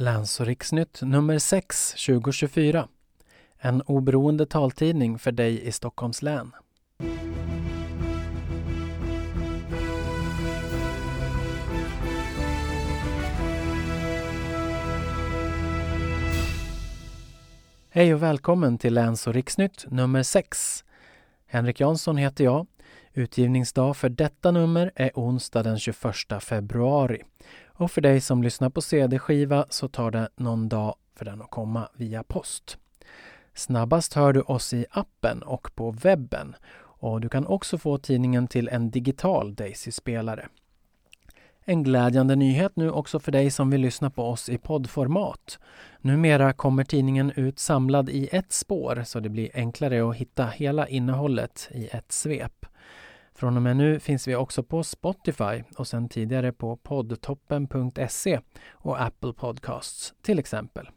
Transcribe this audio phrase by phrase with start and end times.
[0.00, 2.88] Läns och riksnytt nummer 6 2024.
[3.58, 6.52] En oberoende taltidning för dig i Stockholms län.
[17.90, 20.84] Hej och välkommen till Läns och riksnytt nummer 6.
[21.46, 22.66] Henrik Jansson heter jag.
[23.12, 25.96] Utgivningsdag för detta nummer är onsdag den 21
[26.40, 27.22] februari.
[27.80, 31.50] Och för dig som lyssnar på CD-skiva så tar det någon dag för den att
[31.50, 32.78] komma via post.
[33.54, 36.56] Snabbast hör du oss i appen och på webben.
[36.76, 40.48] Och du kan också få tidningen till en digital Daisy-spelare.
[41.64, 45.58] En glädjande nyhet nu också för dig som vill lyssna på oss i poddformat.
[46.00, 50.88] Numera kommer tidningen ut samlad i ett spår så det blir enklare att hitta hela
[50.88, 52.59] innehållet i ett svep.
[53.40, 58.40] Från och med nu finns vi också på Spotify och sen tidigare på poddtoppen.se
[58.70, 60.88] och Apple Podcasts till exempel.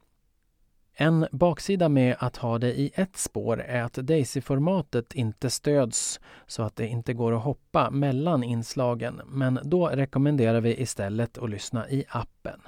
[0.94, 6.63] En baksida med att ha det i ett spår är att Daisy-formatet inte stöds så
[6.63, 11.90] att det inte går att hoppa mellan inslagen men då rekommenderar vi istället att lyssna
[11.90, 12.62] i appen.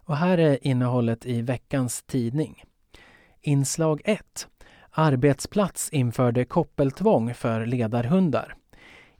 [0.00, 2.64] Och här är innehållet i veckans tidning.
[3.40, 4.48] Inslag 1.
[4.90, 8.54] Arbetsplats införde koppeltvång för ledarhundar.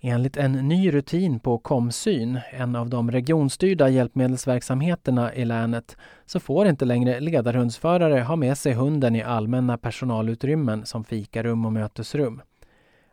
[0.06, 6.66] Enligt en ny rutin på Komsyn, en av de regionstyrda hjälpmedelsverksamheterna i länet, så får
[6.66, 12.42] inte längre ledarhundsförare ha med sig hunden i allmänna personalutrymmen som fikarum och mötesrum.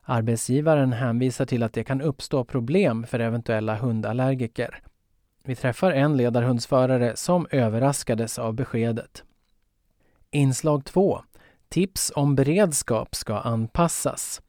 [0.02, 4.82] Arbetsgivaren hänvisar till att det kan uppstå problem för eventuella hundallergiker.
[5.44, 9.24] Vi träffar en ledarhundsförare som överraskades av beskedet.
[10.32, 11.22] Inslag 2.
[11.70, 14.42] Tips om beredskap ska anpassas.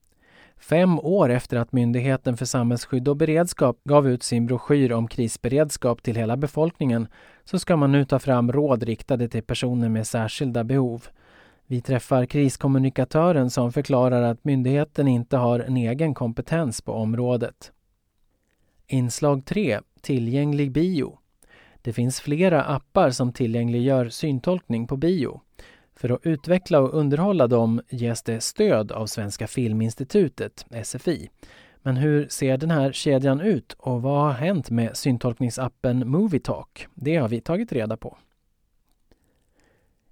[0.62, 6.02] Fem år efter att Myndigheten för samhällsskydd och beredskap gav ut sin broschyr om krisberedskap
[6.02, 7.08] till hela befolkningen
[7.44, 11.06] så ska man nu ta fram råd riktade till personer med särskilda behov.
[11.66, 17.72] Vi träffar kriskommunikatören som förklarar att myndigheten inte har en egen kompetens på området.
[18.86, 19.80] Inslag 3.
[20.00, 21.18] Tillgänglig bio.
[21.82, 25.40] Det finns flera appar som tillgängliggör syntolkning på bio.
[26.02, 31.30] För att utveckla och underhålla dem ges det stöd av Svenska Filminstitutet, SFI.
[31.82, 36.86] Men hur ser den här kedjan ut och vad har hänt med syntolkningsappen Movietalk?
[36.94, 38.16] Det har vi tagit reda på.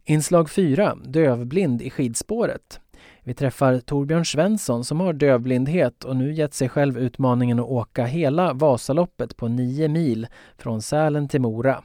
[0.04, 2.80] Inslag 4, Dövblind i skidspåret.
[3.20, 8.04] Vi träffar Torbjörn Svensson som har dövblindhet och nu gett sig själv utmaningen att åka
[8.04, 10.26] hela Vasaloppet på nio mil
[10.58, 11.82] från Sälen till Mora.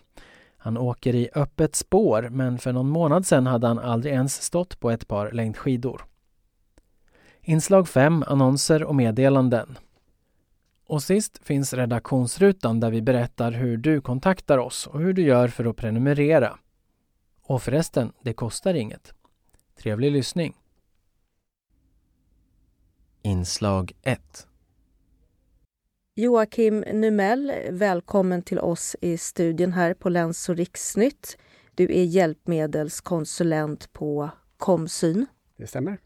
[0.65, 4.79] Han åker i öppet spår men för någon månad sedan hade han aldrig ens stått
[4.79, 6.05] på ett par längdskidor.
[7.41, 9.77] Inslag 5 Annonser och meddelanden.
[10.87, 15.47] Och sist finns redaktionsrutan där vi berättar hur du kontaktar oss och hur du gör
[15.47, 16.57] för att prenumerera.
[17.41, 19.13] Och förresten, det kostar inget.
[19.77, 20.53] Trevlig lyssning!
[23.21, 24.47] Inslag 1
[26.17, 31.37] Joakim Numell, välkommen till oss i studion här på Läns och riksnytt.
[31.73, 35.25] Du är hjälpmedelskonsulent på Komsyn.
[35.57, 35.97] Det stämmer.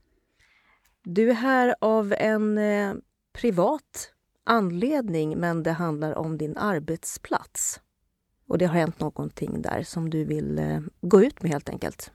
[1.03, 2.93] Du är här av en eh,
[3.33, 7.81] privat anledning, men det handlar om din arbetsplats.
[8.47, 12.11] Och det har hänt någonting där som du vill eh, gå ut med helt enkelt.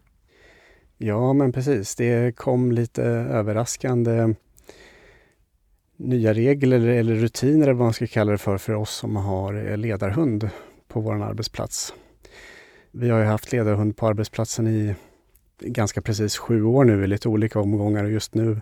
[0.99, 1.97] Ja, men precis.
[1.97, 4.34] Det kom lite överraskande
[6.05, 9.71] nya regler eller rutiner eller vad man ska kalla det för, för oss som har
[9.71, 10.49] eh, ledarhund
[10.89, 11.95] på vår arbetsplats.
[12.91, 14.95] Vi har ju haft ledarhund på arbetsplatsen i
[15.61, 18.61] ganska precis sju år nu i lite olika omgångar och just nu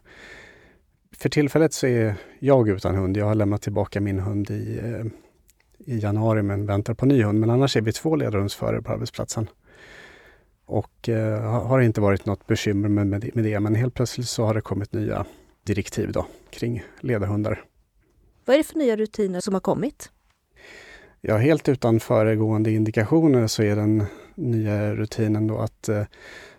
[1.16, 3.16] för tillfället så är jag utan hund.
[3.16, 5.06] Jag har lämnat tillbaka min hund i, eh,
[5.78, 7.40] i januari men väntar på ny hund.
[7.40, 9.48] Men annars är vi två ledarhundsförare på arbetsplatsen.
[10.66, 14.54] Och eh, har inte varit något bekymmer med, med det, men helt plötsligt så har
[14.54, 15.26] det kommit nya
[15.62, 17.64] direktiv då, kring ledarhundar.
[18.44, 20.10] Vad är det för nya rutiner som har kommit?
[21.20, 26.04] Ja, helt utan föregående indikationer så är den nya rutinen då att eh,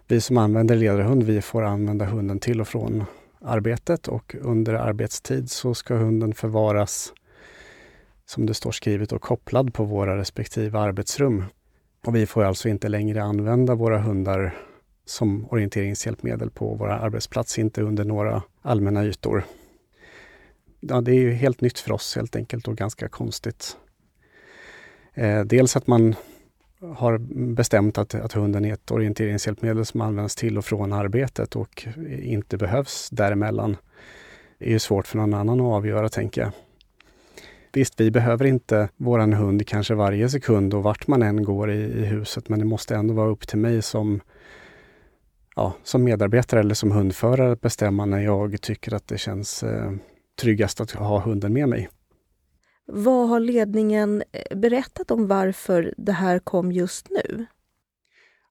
[0.07, 3.03] vi som använder ledarhund, vi får använda hunden till och från
[3.41, 7.13] arbetet och under arbetstid så ska hunden förvaras
[8.25, 11.43] som det står skrivet och kopplad på våra respektive arbetsrum.
[12.05, 14.55] Och vi får alltså inte längre använda våra hundar
[15.05, 19.43] som orienteringshjälpmedel på våra arbetsplatser, inte under några allmänna ytor.
[20.79, 23.77] Ja, det är ju helt nytt för oss helt enkelt och ganska konstigt.
[25.13, 26.15] Eh, dels att man
[26.95, 27.17] har
[27.53, 31.87] bestämt att, att hunden är ett orienteringshjälpmedel som används till och från arbetet och
[32.21, 33.77] inte behövs däremellan.
[34.57, 36.51] Det är ju svårt för någon annan att avgöra, tänker jag.
[37.71, 41.83] Visst, vi behöver inte våran hund kanske varje sekund och vart man än går i,
[41.83, 44.21] i huset, men det måste ändå vara upp till mig som
[45.55, 49.91] ja, som medarbetare eller som hundförare att bestämma när jag tycker att det känns eh,
[50.41, 51.89] tryggast att ha hunden med mig.
[52.85, 57.45] Vad har ledningen eh, berättat om varför det här kom just nu?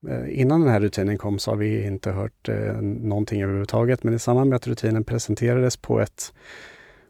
[0.09, 4.15] Eh, innan den här rutinen kom så har vi inte hört eh, någonting överhuvudtaget, men
[4.15, 6.33] i samband med att rutinen presenterades på ett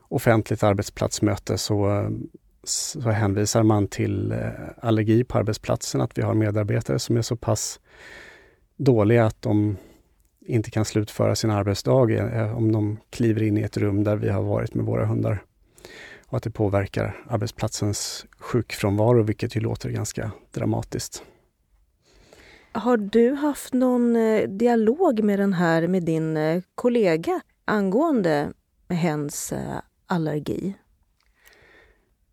[0.08, 2.08] offentligt arbetsplatsmöte så,
[2.64, 4.48] så hänvisar man till eh,
[4.80, 7.80] allergi på arbetsplatsen, att vi har medarbetare som är så pass
[8.84, 9.76] dåliga att de
[10.46, 14.28] inte kan slutföra sin arbetsdag eh, om de kliver in i ett rum där vi
[14.28, 15.42] har varit med våra hundar.
[16.26, 21.22] Och att det påverkar arbetsplatsens sjukfrånvaro, vilket ju låter ganska dramatiskt.
[22.72, 28.52] Har du haft någon eh, dialog med den här, med din eh, kollega angående
[28.88, 29.52] hens
[30.06, 30.74] allergi?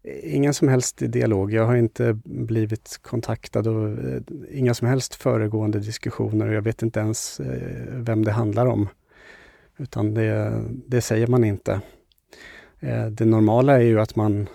[0.04, 1.54] Ingen som helst dialog.
[1.54, 6.48] Jag har inte blivit kontaktad och eh, inga som helst föregående diskussioner.
[6.48, 8.90] Jag vet inte ens eh, vem det handlar om.
[9.78, 11.82] Utan det, det säger man inte.
[12.80, 14.48] Eh, det normala är ju att man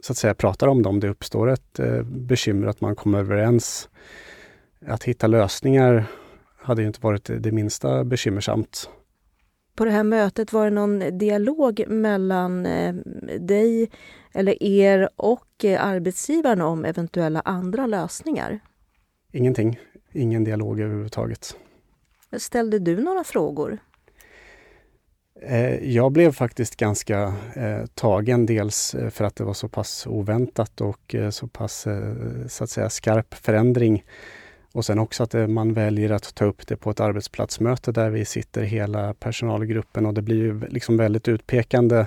[0.00, 3.88] så att säga pratar om det om det uppstår ett bekymmer, att man kommer överens.
[4.86, 6.04] Att hitta lösningar
[6.56, 8.90] hade inte varit det minsta bekymmersamt
[9.78, 12.94] på det här mötet, var det någon dialog mellan eh,
[13.40, 13.90] dig
[14.32, 18.60] eller er och eh, arbetsgivaren om eventuella andra lösningar?
[19.32, 19.80] Ingenting.
[20.12, 21.56] Ingen dialog överhuvudtaget.
[22.38, 23.78] Ställde du några frågor?
[25.42, 27.34] Eh, jag blev faktiskt ganska
[27.94, 31.86] tagen, dels för att det var så pass oväntat och så pass
[32.48, 34.04] så att säga skarp förändring
[34.78, 38.10] och sen också att eh, man väljer att ta upp det på ett arbetsplatsmöte där
[38.10, 42.06] vi sitter hela personalgruppen och det blir ju liksom väldigt utpekande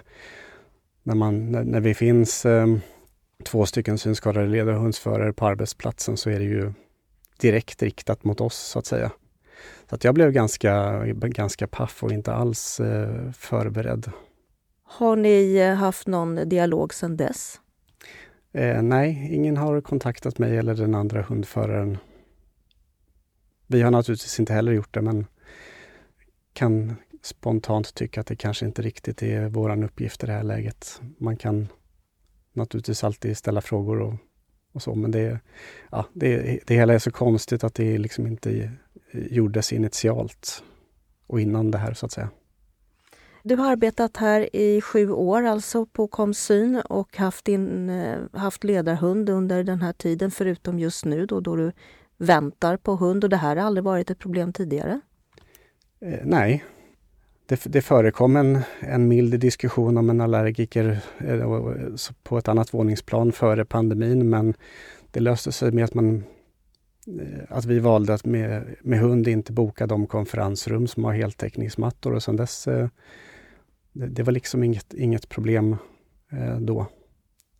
[1.03, 2.67] när, man, när, vi finns eh,
[3.43, 6.73] två stycken synskadade ledarhundsförare på arbetsplatsen så är det ju
[7.39, 9.11] direkt riktat mot oss så att säga.
[9.89, 14.11] Så att jag blev ganska, ganska paff och inte alls eh, förberedd.
[14.83, 17.59] Har ni eh, haft någon dialog sedan dess?
[18.53, 21.97] Eh, nej, ingen har kontaktat mig eller den andra hundföraren
[23.71, 25.25] vi har naturligtvis inte heller gjort det, men
[26.53, 31.01] kan spontant tycka att det kanske inte riktigt är våran uppgift i det här läget.
[31.17, 31.67] Man kan
[32.53, 34.13] naturligtvis alltid ställa frågor och,
[34.71, 35.39] och så, men det,
[35.91, 38.71] ja, det, det hela är så konstigt att det liksom inte
[39.13, 40.63] gjordes initialt
[41.27, 42.29] och innan det här så att säga.
[43.43, 48.63] Du har arbetat här i sju år alltså på Komsyn och haft, din, eh, haft
[48.63, 51.71] ledarhund under den här tiden förutom just nu då, då du
[52.21, 55.01] väntar på hund och det här har aldrig varit ett problem tidigare?
[56.01, 56.63] Eh, nej.
[57.45, 62.73] Det, det förekom en, en mild diskussion om en allergiker eh, eh på ett annat
[62.73, 64.53] våningsplan före pandemin men
[65.11, 66.23] det löste sig med att man
[67.07, 72.13] eh, att vi valde att med, med hund inte boka de konferensrum som har heltäckningsmattor
[72.13, 72.87] och sen dess eh,
[73.93, 75.75] det, det, var liksom inget, inget problem
[76.31, 76.85] eh, då.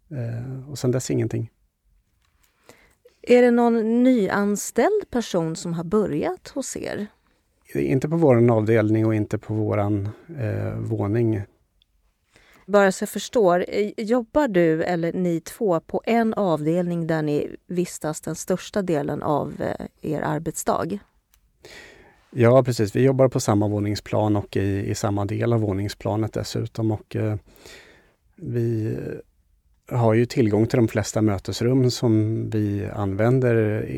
[0.10, 1.50] Eh, och sen dess ingenting.
[3.22, 7.08] Är det någon nyanställd person som har börjat hos er?
[7.76, 11.42] Inte på vår avdelning och inte på vår eh, våning.
[12.66, 17.56] Bara så jag förstår, eh, jobbar du eller ni två på en avdelning där ni
[17.68, 21.00] vistas den största delen av eh, er arbetsdag?
[22.30, 22.96] Ja, precis.
[22.96, 26.92] Vi jobbar på samma våningsplan och i, i samma del av våningsplanet dessutom.
[26.92, 27.36] Och, eh,
[28.36, 28.98] vi
[29.92, 33.56] har ju tillgång till de flesta mötesrum som vi använder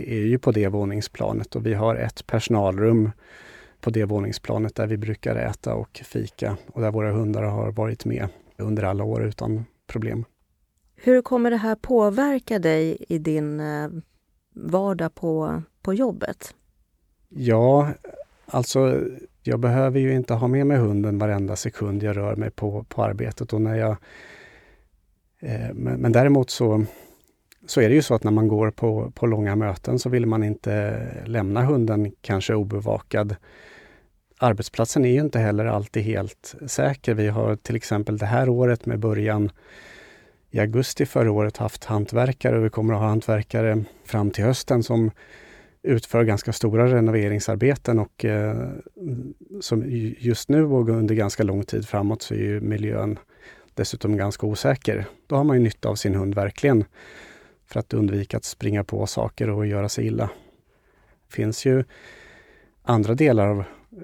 [0.08, 3.12] är ju på det våningsplanet och vi har ett personalrum
[3.82, 8.06] på det våningsplanet där vi brukar äta och fika och där våra hundar har varit
[8.06, 10.26] med under alla år utan problem.
[10.96, 13.90] Hur kommer det här påverka dig i din eh,
[14.54, 16.56] vardag på, på jobbet?
[17.30, 17.90] Ja,
[18.46, 19.02] alltså
[19.44, 23.04] jag behöver ju inte ha med mig hunden varenda sekund jag rör mig på, på
[23.04, 23.98] arbetet och när jag
[25.44, 26.86] Eh, men, men däremot så,
[27.66, 30.26] så är det ju så att när man går på, på långa möten så vill
[30.26, 33.36] man inte lämna hunden kanske obevakad.
[34.38, 37.14] Arbetsplatsen är ju inte heller alltid helt säker.
[37.14, 39.52] Vi har till exempel det här året med början
[40.52, 44.84] i augusti förra året haft hantverkare och vi kommer att ha hantverkare fram till hösten
[44.84, 45.12] som
[45.84, 48.70] utför ganska stora renoveringsarbeten och eh,
[49.62, 49.84] som
[50.20, 53.20] just nu och under ganska lång tid framåt så är ju miljön
[53.76, 56.86] dessutom ganska osäker, då har man ju nytta av sin hund verkligen
[57.66, 60.30] för att undvika att springa på saker och göra sig illa.
[61.28, 61.84] Det finns ju
[62.84, 63.60] andra delar av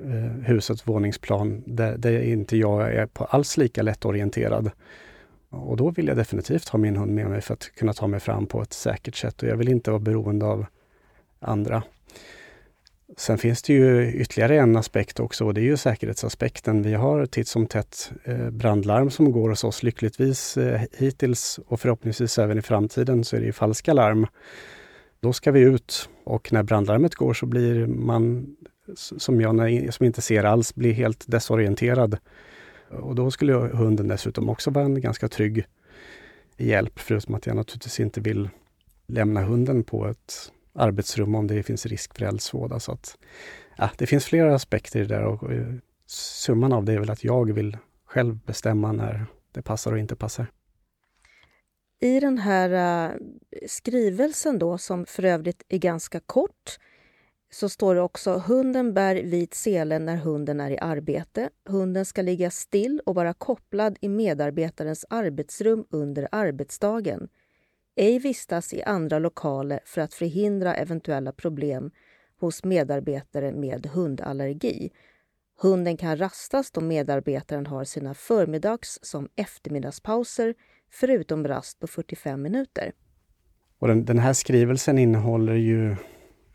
[0.06, 4.72] eh, husets våningsplan där, där inte jag är på alls lika lättorienterad.
[5.50, 8.20] Och då vill jag definitivt ha min hund med mig för att kunna ta mig
[8.20, 10.66] fram på ett säkert sätt och jag vill inte vara beroende av
[11.40, 11.84] andra.
[13.18, 16.82] Sen finns det ju ytterligare en aspekt också och det är ju säkerhetsaspekten.
[16.82, 19.84] Vi har titt som tätt eh, brandlarm som går hos oss.
[19.84, 24.28] Lyckligtvis eh, hittills och förhoppningsvis även i framtiden så är det falska larm.
[25.20, 28.56] Då ska vi ut och när brandlarmet går så blir man,
[28.96, 32.18] som jag som inte ser alls, blir helt desorienterad.
[32.90, 35.66] Och då skulle hunden dessutom också vara en ganska trygg
[36.58, 38.50] hjälp, förutom att jag naturligtvis inte vill
[39.08, 42.80] lämna hunden på ett arbetsrum om det finns risk för eldsvåda.
[42.80, 43.18] Så att,
[43.78, 45.74] ja, det finns flera aspekter i det där och eh,
[46.06, 50.16] summan av det är väl att jag vill själv bestämma när det passar och inte
[50.16, 50.48] passar.
[52.02, 52.70] I den här
[53.10, 53.16] eh,
[53.68, 56.80] skrivelsen då, som för övrigt är ganska kort,
[57.52, 61.50] så står det också hunden bär vit sele när hunden är i arbete.
[61.66, 67.28] Hunden ska ligga still och vara kopplad i medarbetarens arbetsrum under arbetsdagen
[68.00, 71.92] ej vistas i andra lokaler för att förhindra eventuella problem
[72.40, 74.92] hos medarbetare med hundallergi.
[75.62, 80.54] Hunden kan rastas då medarbetaren har sina förmiddags som eftermiddagspauser
[80.92, 82.92] förutom rast på 45 minuter.
[83.80, 85.96] Och den, den här skrivelsen innehåller ju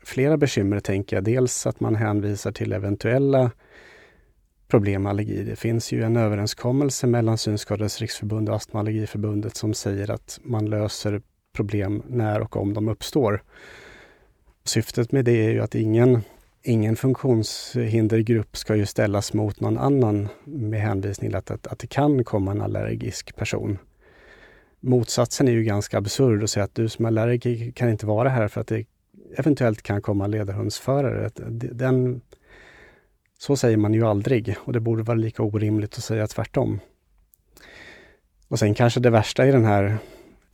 [0.03, 1.23] flera bekymmer, tänker jag.
[1.23, 3.51] Dels att man hänvisar till eventuella
[4.67, 5.43] problem med allergi.
[5.43, 10.39] Det finns ju en överenskommelse mellan Synskadades riksförbund och Astma och Allergiförbundet som säger att
[10.43, 11.21] man löser
[11.55, 13.43] problem när och om de uppstår.
[14.63, 16.21] Syftet med det är ju att ingen,
[16.63, 21.87] ingen funktionshindergrupp ska ju ställas mot någon annan med hänvisning till att, att, att det
[21.87, 23.77] kan komma en allergisk person.
[24.79, 28.29] Motsatsen är ju ganska absurd att säga att du som är allergiker kan inte vara
[28.29, 28.85] här för att det
[29.37, 31.29] eventuellt kan komma ledarhundsförare.
[31.71, 32.21] Den,
[33.37, 36.79] så säger man ju aldrig och det borde vara lika orimligt att säga tvärtom.
[38.47, 39.97] Och sen kanske det värsta i den här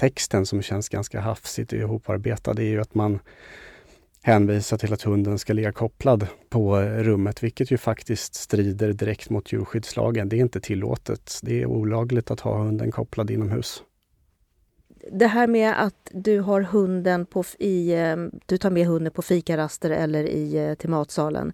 [0.01, 3.19] texten som känns ganska hafsigt och ihoparbetad är ju att man
[4.23, 9.53] hänvisar till att hunden ska ligga kopplad på rummet, vilket ju faktiskt strider direkt mot
[9.53, 10.29] djurskyddslagen.
[10.29, 11.39] Det är inte tillåtet.
[11.43, 13.83] Det är olagligt att ha hunden kopplad inomhus.
[15.11, 18.15] Det här med att du har hunden på, i, eh,
[18.45, 21.53] du tar med hunden på fikaraster eller i, eh, till matsalen.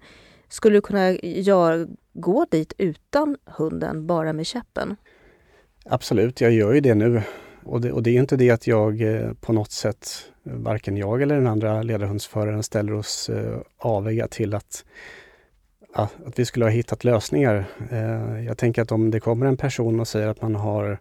[0.49, 4.95] Skulle du kunna gör, gå dit utan hunden, bara med käppen?
[5.85, 7.21] Absolut, jag gör ju det nu.
[7.67, 10.09] Och det, och det är inte det att jag eh, på något sätt,
[10.43, 14.85] varken jag eller den andra ledarhundsföraren ställer oss eh, aviga till att,
[15.93, 17.65] att vi skulle ha hittat lösningar.
[17.91, 20.99] Eh, jag tänker att om det kommer en person och säger att man har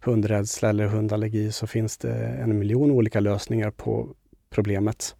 [0.00, 4.08] hundrädsla eller hundallergi så finns det en miljon olika lösningar på
[4.50, 5.16] problemet.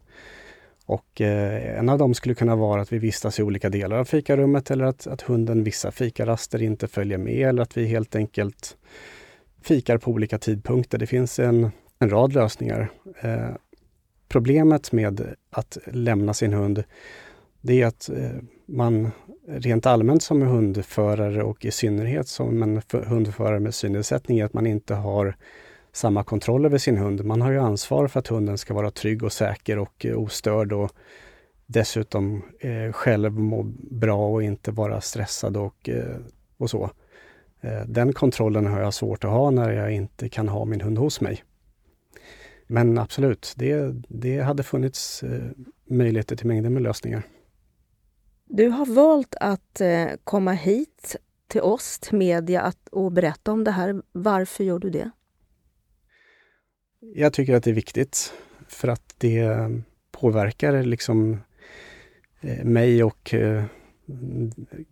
[0.87, 4.71] Och en av dem skulle kunna vara att vi vistas i olika delar av fikarummet
[4.71, 8.77] eller att, att hunden vissa fikaraster inte följer med eller att vi helt enkelt
[9.65, 10.99] fikar på olika tidpunkter.
[10.99, 12.91] Det finns en, en rad lösningar.
[13.21, 13.51] Eh,
[14.29, 16.85] problemet med att lämna sin hund,
[17.61, 18.31] det är att eh,
[18.67, 19.11] man
[19.49, 24.67] rent allmänt som hundförare och i synnerhet som en hundförare med synnedsättning, är att man
[24.67, 25.37] inte har
[25.93, 27.25] samma kontroll över sin hund.
[27.25, 30.73] Man har ju ansvar för att hunden ska vara trygg och säker och eh, ostörd
[30.73, 30.93] och
[31.67, 36.17] dessutom eh, själv må bra och inte vara stressad och, eh,
[36.57, 36.91] och så.
[37.65, 40.99] Eh, den kontrollen har jag svårt att ha när jag inte kan ha min hund
[40.99, 41.45] hos mig.
[42.67, 45.51] Men absolut, det, det hade funnits eh,
[45.85, 47.23] möjligheter till mängder med lösningar.
[48.45, 51.17] Du har valt att eh, komma hit
[51.47, 54.03] till oss, till media, och berätta om det här.
[54.13, 55.11] Varför gör du det?
[57.01, 58.33] Jag tycker att det är viktigt
[58.69, 59.49] för att det
[60.13, 61.41] påverkar liksom
[62.63, 63.35] mig och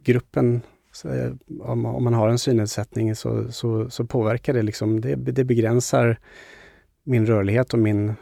[0.05, 0.61] gruppen
[0.93, 5.15] så, eh, om, om, man har en synnedsättning så, så, så, påverkar det liksom, det,
[5.15, 6.19] det begränsar
[7.05, 8.15] min rörlighet och min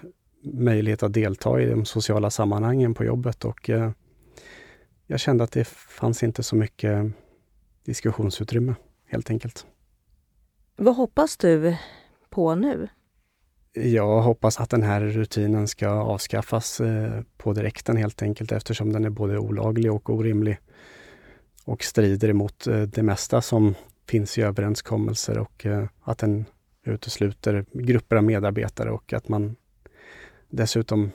[0.42, 3.90] möjlighet att delta i de sociala sammanhangen på jobbet och eh,
[5.06, 7.12] jag kände att det fanns inte så mycket
[7.84, 8.74] diskussionsutrymme
[9.06, 9.66] helt enkelt.
[10.76, 11.76] Vad hoppas du
[12.30, 12.88] på nu?
[13.72, 19.04] Jag hoppas att den här rutinen ska avskaffas eh, på direkten helt enkelt eftersom den
[19.04, 20.58] är både olaglig och orimlig
[21.64, 23.74] och strider emot eh, det mesta som
[24.06, 26.44] finns i överenskommelser och eh, att den
[26.84, 29.56] utesluter grupper av medarbetare och att man
[30.48, 31.10] dessutom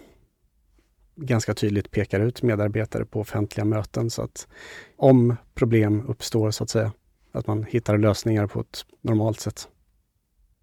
[1.15, 4.47] ganska tydligt pekar ut medarbetare på offentliga möten så att
[4.95, 6.91] om problem uppstår så att säga,
[7.31, 9.67] att man hittar lösningar på ett normalt sätt.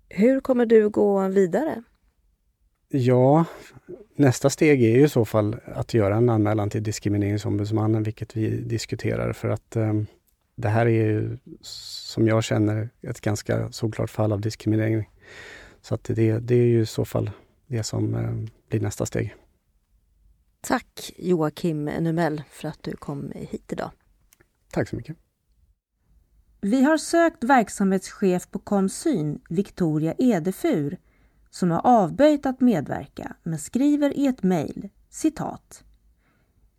[0.08, 1.82] Hur kommer du gå vidare?
[2.94, 3.44] Ja,
[4.14, 8.60] nästa steg är ju i så fall att göra en anmälan till Diskrimineringsombudsmannen, vilket vi
[8.60, 9.92] diskuterar för att eh,
[10.54, 15.10] det här är ju, som jag känner, ett ganska solklart fall av diskriminering
[15.82, 17.30] Så att det, det är ju i så fall
[17.66, 19.34] det som eh, blir nästa steg.
[20.60, 23.90] Tack Joakim Numell för att du kom hit idag.
[24.72, 25.16] Tack så mycket.
[26.60, 30.98] Vi har sökt verksamhetschef på Komsyn, Victoria Edefur,
[31.52, 35.84] som har avböjt att medverka men skriver i ett mejl citat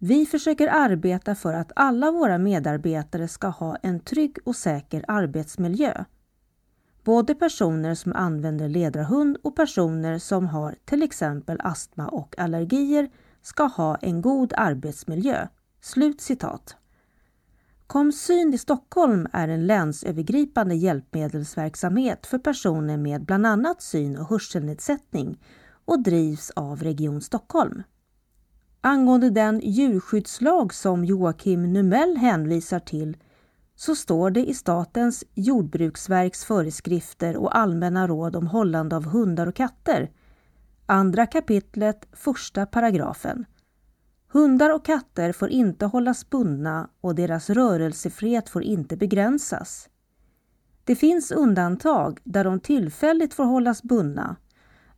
[0.06, 6.04] vi försöker arbeta för att alla våra medarbetare ska ha en trygg och säker arbetsmiljö.
[7.04, 13.10] Både personer som använder ledarhund och personer som har till exempel astma och allergier
[13.42, 15.48] ska ha en god arbetsmiljö.
[15.82, 16.76] Slut citat.
[17.94, 25.40] Komsyn i Stockholm är en länsövergripande hjälpmedelsverksamhet för personer med bland annat syn och hörselnedsättning
[25.86, 27.84] och drivs av Region Stockholm.
[28.82, 33.18] Angående den djurskyddslag som Joakim Numell hänvisar till
[33.76, 39.56] så står det i Statens jordbruksverks föreskrifter och allmänna råd om hållande av hundar och
[39.56, 40.12] katter,
[40.86, 43.46] andra kapitlet, första paragrafen.
[44.34, 49.90] Hundar och katter får inte hållas bundna och deras rörelsefrihet får inte begränsas.
[50.84, 54.36] Det finns undantag där de tillfälligt får hållas bundna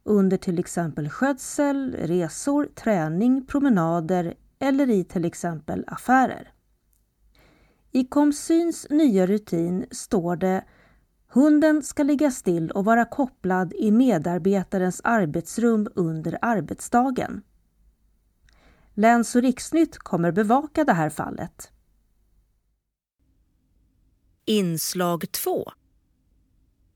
[0.03, 6.51] under till exempel skötsel, resor, träning, promenader eller i till exempel affärer.
[7.91, 10.63] I Komsyns nya rutin står det
[11.27, 17.41] Hunden ska ligga still och vara kopplad i medarbetarens arbetsrum under arbetsdagen.
[18.97, 21.71] Läns och riksnytt kommer bevaka det här fallet.
[24.45, 25.71] Inslag 2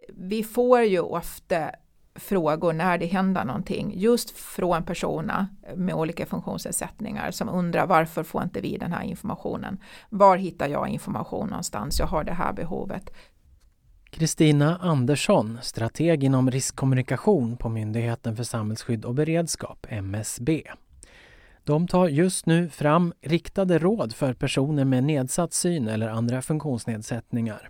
[0.10, 1.72] Vi får ju ofta
[2.16, 8.44] frågor när det händer någonting just från personer med olika funktionsnedsättningar som undrar varför får
[8.44, 9.80] inte vi den här informationen?
[10.10, 12.00] Var hittar jag information någonstans?
[12.00, 13.10] Jag har det här behovet.
[14.10, 20.64] Kristina Andersson, strateg inom riskkommunikation på Myndigheten för samhällsskydd och beredskap, MSB.
[21.70, 27.70] De tar just nu fram riktade råd för personer med nedsatt syn eller andra funktionsnedsättningar.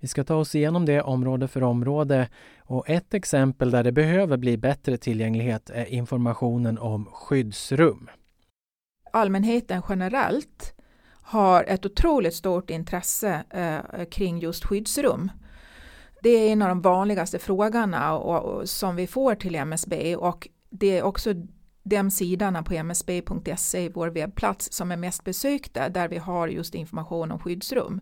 [0.00, 4.36] Vi ska ta oss igenom det område för område och ett exempel där det behöver
[4.36, 8.10] bli bättre tillgänglighet är informationen om skyddsrum.
[9.12, 10.74] Allmänheten generellt
[11.22, 15.30] har ett otroligt stort intresse eh, kring just skyddsrum.
[16.22, 20.48] Det är en av de vanligaste frågorna och, och, som vi får till MSB och
[20.70, 21.34] det är också
[21.84, 27.32] de sidorna på msb.se, vår webbplats, som är mest besökta där vi har just information
[27.32, 28.00] om skyddsrum.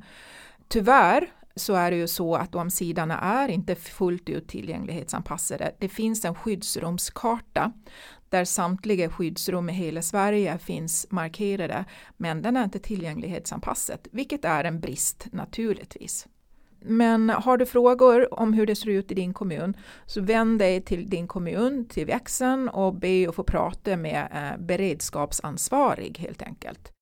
[0.68, 5.74] Tyvärr så är det ju så att de sidorna är inte fullt ut tillgänglighetsanpassade.
[5.78, 7.72] Det finns en skyddsrumskarta
[8.28, 11.84] där samtliga skyddsrum i hela Sverige finns markerade,
[12.16, 16.26] men den är inte tillgänglighetsanpassad, vilket är en brist naturligtvis.
[16.84, 20.80] Men har du frågor om hur det ser ut i din kommun så vänd dig
[20.80, 26.92] till din kommun, till växeln och be att få prata med eh, beredskapsansvarig helt enkelt.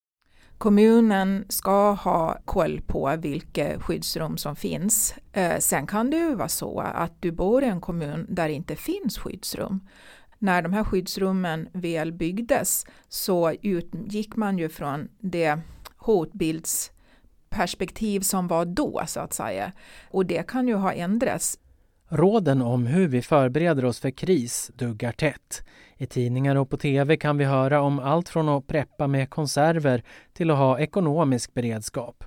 [0.58, 5.14] Kommunen ska ha koll på vilka skyddsrum som finns.
[5.32, 8.54] Eh, sen kan det ju vara så att du bor i en kommun där det
[8.54, 9.80] inte finns skyddsrum.
[10.38, 15.60] När de här skyddsrummen väl byggdes så utgick man ju från det
[15.96, 16.92] hotbilds
[17.50, 19.72] perspektiv som var då så att säga.
[20.10, 21.58] Och det kan ju ha ändrats.
[22.08, 25.62] Råden om hur vi förbereder oss för kris duggar tätt.
[25.96, 30.02] I tidningar och på tv kan vi höra om allt från att preppa med konserver
[30.32, 32.24] till att ha ekonomisk beredskap.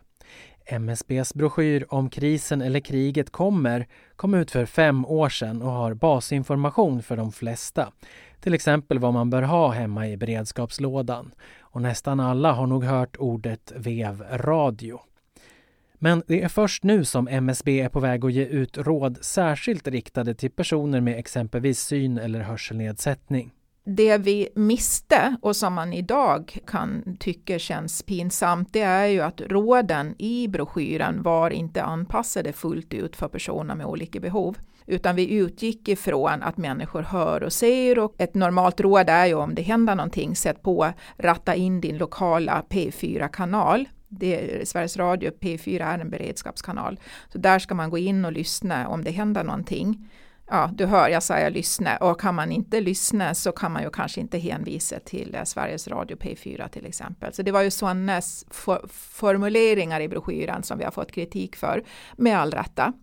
[0.65, 5.93] MSBs broschyr Om krisen eller kriget kommer kom ut för fem år sedan och har
[5.93, 7.91] basinformation för de flesta.
[8.39, 11.33] Till exempel vad man bör ha hemma i beredskapslådan.
[11.59, 14.99] Och nästan alla har nog hört ordet vevradio.
[16.03, 19.87] Men det är först nu som MSB är på väg att ge ut råd särskilt
[19.87, 23.51] riktade till personer med exempelvis syn eller hörselnedsättning
[23.85, 29.41] det vi miste och som man idag kan tycka känns pinsamt, det är ju att
[29.41, 34.57] råden i broschyren var inte anpassade fullt ut för personer med olika behov.
[34.85, 39.33] Utan vi utgick ifrån att människor hör och ser och ett normalt råd är ju
[39.33, 43.87] om det händer någonting, sätt på, ratta in din lokala P4-kanal.
[44.65, 46.99] Sveriges Radio P4 är en beredskapskanal.
[47.31, 50.09] Så där ska man gå in och lyssna om det händer någonting
[50.49, 53.89] ja, du hör, jag säger lyssna och kan man inte lyssna så kan man ju
[53.89, 57.33] kanske inte hänvisa till eh, Sveriges Radio P4 till exempel.
[57.33, 58.21] Så det var ju sådana
[58.51, 61.83] for formuleringar i broschyren som vi har fått kritik för,
[62.17, 62.93] med all rätta.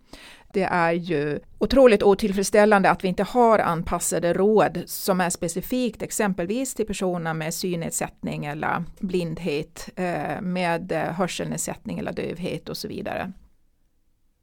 [0.53, 6.75] Det är ju otroligt otillfredsställande att vi inte har anpassade råd som är specifikt exempelvis
[6.75, 13.33] till personer med synnedsättning eller blindhet, eh, med eh, hörselnedsättning eller dövhet och så vidare.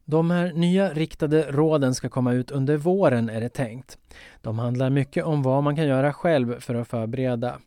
[0.04, 3.98] De här nya riktade råden ska komma ut under våren är det tänkt.
[4.42, 7.58] De handlar mycket om vad man kan göra själv för att förbereda.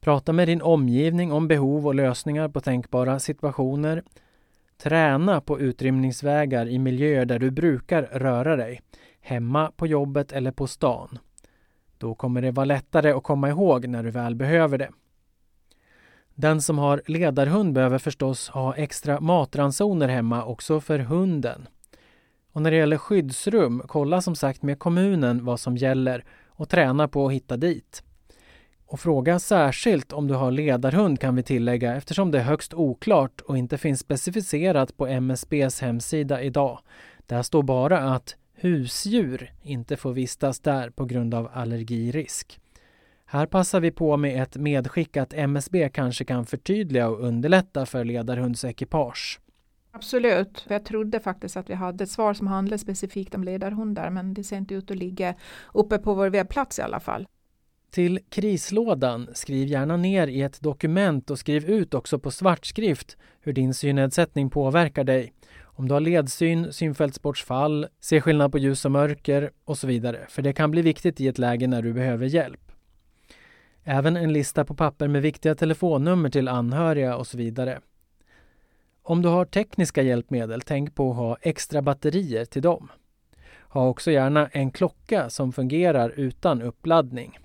[0.00, 4.02] Prata med din omgivning om behov och lösningar på tänkbara situationer.
[4.82, 8.82] Träna på utrymningsvägar i miljöer där du brukar röra dig.
[9.20, 11.18] Hemma, på jobbet eller på stan.
[11.98, 14.90] Då kommer det vara lättare att komma ihåg när du väl behöver det.
[16.34, 21.68] Den som har ledarhund behöver förstås ha extra matransoner hemma också för hunden.
[22.52, 27.08] Och när det gäller skyddsrum, kolla som sagt med kommunen vad som gäller och träna
[27.08, 28.02] på att hitta dit.
[28.90, 33.40] Och fråga särskilt om du har ledarhund kan vi tillägga eftersom det är högst oklart
[33.40, 36.78] och inte finns specificerat på MSBs hemsida idag.
[37.26, 42.60] Där står bara att husdjur inte får vistas där på grund av allergirisk.
[43.26, 48.04] Här passar vi på med ett medskick att MSB kanske kan förtydliga och underlätta för
[48.04, 49.40] ledarhundsekipage.
[49.92, 50.66] Absolut.
[50.68, 54.44] Jag trodde faktiskt att vi hade ett svar som handlade specifikt om ledarhundar men det
[54.44, 55.34] ser inte ut att ligga
[55.74, 57.28] uppe på vår webbplats i alla fall.
[57.90, 63.52] Till krislådan, skriv gärna ner i ett dokument och skriv ut också på svartskrift hur
[63.52, 65.32] din synnedsättning påverkar dig.
[65.62, 70.26] Om du har ledsyn, synfältsbortfall, ser skillnad på ljus och mörker och så vidare.
[70.28, 72.72] För det kan bli viktigt i ett läge när du behöver hjälp.
[73.84, 77.80] Även en lista på papper med viktiga telefonnummer till anhöriga och så vidare.
[79.02, 82.88] Om du har tekniska hjälpmedel, tänk på att ha extra batterier till dem.
[83.68, 87.38] Ha också gärna en klocka som fungerar utan uppladdning.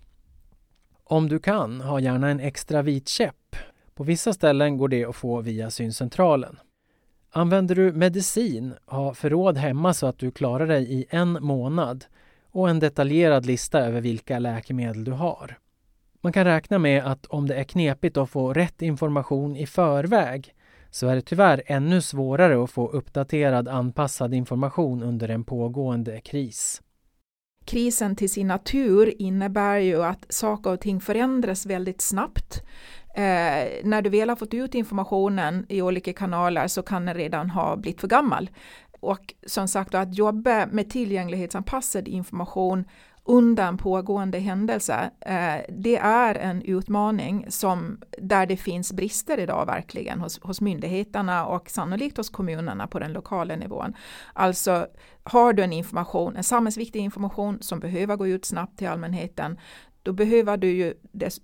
[1.04, 3.56] Om du kan, ha gärna en extra vit käpp.
[3.96, 6.60] På vissa ställen går det att få via syncentralen.
[7.32, 12.06] Använder du medicin, ha förråd hemma så att du klarar dig i en månad
[12.52, 15.58] och en detaljerad lista över vilka läkemedel du har.
[16.22, 20.54] Man kan räkna med att om det är knepigt att få rätt information i förväg
[20.90, 26.82] så är det tyvärr ännu svårare att få uppdaterad anpassad information under en pågående kris.
[27.66, 32.64] Krisen till sin natur innebär ju att saker och ting förändras väldigt snabbt.
[33.16, 37.50] Eh, när du väl har fått ut informationen i olika kanaler så kan den redan
[37.50, 38.50] ha blivit för gammal.
[39.00, 42.86] Och som sagt att jobba med tillgänglighetsanpassad information
[43.26, 49.66] under en pågående händelse, eh, det är en utmaning som, där det finns brister idag
[49.66, 53.94] verkligen hos, hos myndigheterna och sannolikt hos kommunerna på den lokala nivån.
[54.34, 54.88] Alltså
[55.24, 59.58] har du en information, en samhällsviktig information som behöver gå ut snabbt till allmänheten,
[60.04, 60.94] då behöver, du ju,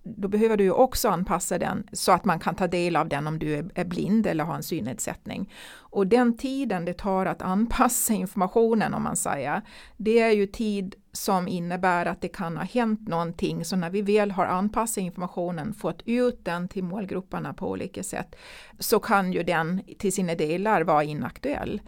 [0.03, 3.27] då behöver du ju också anpassa den så att man kan ta del av den
[3.27, 5.53] om du är blind eller har en synnedsättning.
[5.75, 9.61] Och den tiden det tar att anpassa informationen om man säger,
[9.97, 13.65] det är ju tid som innebär att det kan ha hänt någonting.
[13.65, 18.35] Så när vi väl har anpassat informationen, fått ut den till målgrupperna på olika sätt,
[18.79, 21.81] så kan ju den till sina delar vara inaktuell.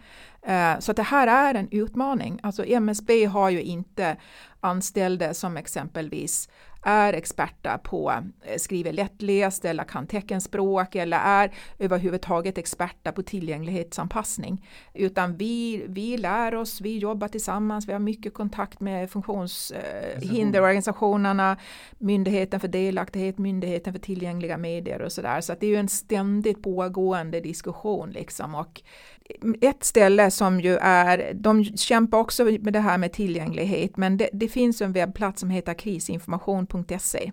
[0.46, 2.40] Eh, så det här är en utmaning.
[2.42, 4.16] Alltså MSB har ju inte
[4.60, 6.48] anställda som exempelvis
[6.82, 14.68] är experter på eh, skriver lättläst eller kan teckenspråk eller är överhuvudtaget experter på tillgänglighetsanpassning.
[14.94, 21.56] Utan vi, vi lär oss, vi jobbar tillsammans, vi har mycket kontakt med funktionshinderorganisationerna,
[21.98, 25.40] Myndigheten för delaktighet, Myndigheten för tillgängliga medier och sådär.
[25.40, 28.54] Så att det är ju en ständigt pågående diskussion liksom.
[28.54, 28.82] Och
[29.60, 34.30] ett ställe som ju är, de kämpar också med det här med tillgänglighet, men det,
[34.32, 37.32] det finns en webbplats som heter krisinformation.se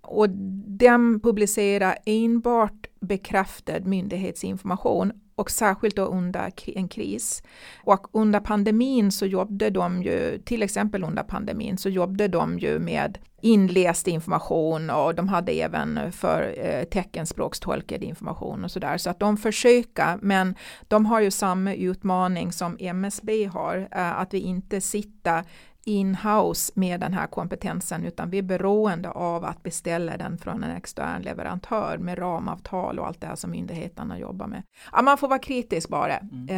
[0.00, 0.30] och
[0.66, 7.42] den publicerar enbart bekräftad myndighetsinformation och särskilt då under en kris.
[7.84, 12.78] Och under pandemin så jobbade de ju, till exempel under pandemin, så jobbade de ju
[12.78, 18.98] med inläst information och de hade även för eh, teckenspråkstolkad information och sådär.
[18.98, 20.54] Så att de försöker, men
[20.88, 25.44] de har ju samma utmaning som MSB har, eh, att vi inte sitter
[25.86, 30.76] in-house med den här kompetensen utan vi är beroende av att beställa den från en
[30.76, 34.62] extern leverantör med ramavtal och allt det här som myndigheterna jobbar med.
[34.92, 36.16] Ja, man får vara kritisk bara.
[36.16, 36.48] Mm.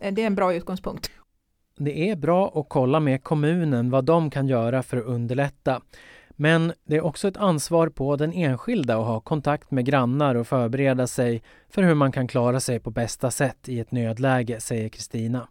[0.00, 1.10] Eh, det är en bra utgångspunkt.
[1.76, 5.80] Det är bra att kolla med kommunen vad de kan göra för att underlätta.
[6.36, 10.46] Men det är också ett ansvar på den enskilda att ha kontakt med grannar och
[10.46, 14.88] förbereda sig för hur man kan klara sig på bästa sätt i ett nödläge, säger
[14.88, 15.48] Kristina.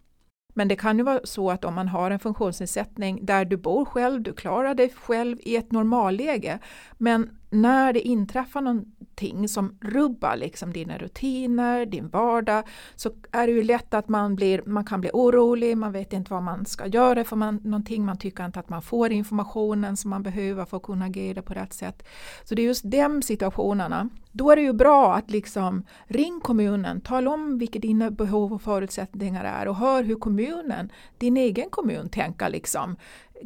[0.54, 3.84] Men det kan ju vara så att om man har en funktionsnedsättning där du bor
[3.84, 6.58] själv, du klarar dig själv i ett normalläge,
[6.98, 12.64] men när det inträffar någonting som rubbar liksom dina rutiner, din vardag,
[12.96, 16.32] så är det ju lätt att man, blir, man kan bli orolig, man vet inte
[16.32, 20.10] vad man ska göra för man, någonting, man tycker inte att man får informationen som
[20.10, 22.06] man behöver för att kunna agera på rätt sätt.
[22.44, 24.08] Så det är just de situationerna.
[24.32, 28.62] Då är det ju bra att liksom ring kommunen, tala om vilka dina behov och
[28.62, 32.96] förutsättningar är och hör hur kommunen, din egen kommun tänker liksom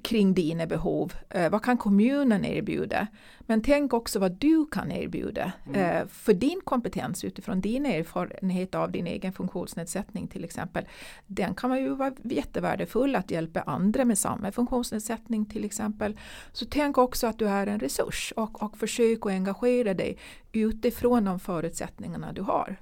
[0.03, 1.13] kring dina behov.
[1.31, 3.07] Eh, vad kan kommunen erbjuda?
[3.41, 5.81] Men tänk också vad du kan erbjuda mm.
[5.81, 10.85] eh, för din kompetens utifrån din erfarenhet av din egen funktionsnedsättning till exempel.
[11.27, 16.19] Den kan man ju vara jättevärdefull att hjälpa andra med samma funktionsnedsättning till exempel.
[16.53, 20.19] Så tänk också att du är en resurs och, och försök att engagera dig
[20.53, 22.77] utifrån de förutsättningarna du har.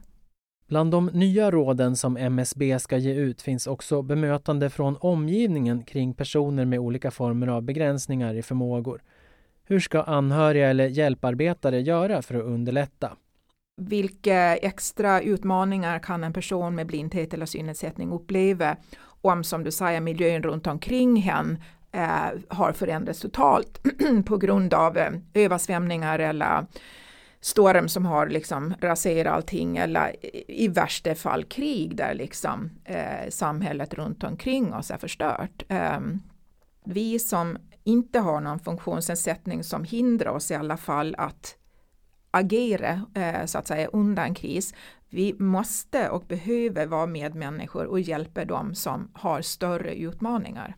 [0.68, 6.14] Bland de nya råden som MSB ska ge ut finns också bemötande från omgivningen kring
[6.14, 9.02] personer med olika former av begränsningar i förmågor.
[9.64, 13.12] Hur ska anhöriga eller hjälparbetare göra för att underlätta?
[13.80, 18.76] Vilka extra utmaningar kan en person med blindhet eller synnedsättning uppleva
[19.20, 21.58] om, som du säger, miljön runt omkring hen
[21.92, 23.80] eh, har förändrats totalt
[24.26, 26.66] på grund av eh, översvämningar eller
[27.46, 30.16] storm som har liksom raserat allting eller
[30.48, 35.62] i värsta fall krig där liksom eh, samhället runt omkring oss är förstört.
[35.68, 36.00] Eh,
[36.84, 41.56] vi som inte har någon funktionsnedsättning som hindrar oss i alla fall att
[42.30, 44.74] agera eh, så att säga undan kris.
[45.10, 50.76] Vi måste och behöver vara medmänniskor och hjälpa dem som har större utmaningar.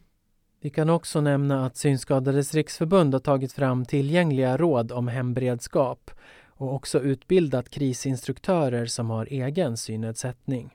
[0.60, 6.10] Vi kan också nämna att Synskadades riksförbund har tagit fram tillgängliga råd om hemberedskap
[6.58, 10.74] och också utbildat krisinstruktörer som har egen synnedsättning.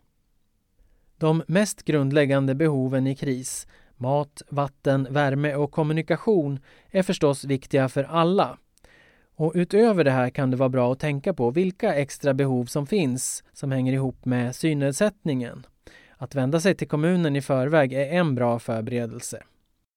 [1.17, 8.04] De mest grundläggande behoven i kris, mat, vatten, värme och kommunikation, är förstås viktiga för
[8.04, 8.58] alla.
[9.36, 12.88] Och utöver det här kan det vara bra att tänka på vilka extra behov som
[12.88, 15.65] finns som hänger ihop med synnedsättningen.
[16.17, 19.43] Att vända sig till kommunen i förväg är en bra förberedelse.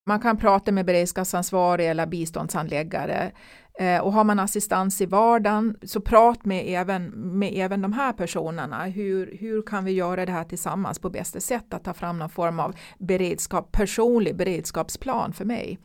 [0.09, 3.33] Man kan prata med beredskapsansvarig eller biståndshandläggare
[3.79, 7.05] eh, och har man assistans i vardagen så prat med även,
[7.39, 8.85] med även de här personerna.
[8.85, 12.29] Hur, hur kan vi göra det här tillsammans på bästa sätt att ta fram någon
[12.29, 15.79] form av beredskap, personlig beredskapsplan för mig.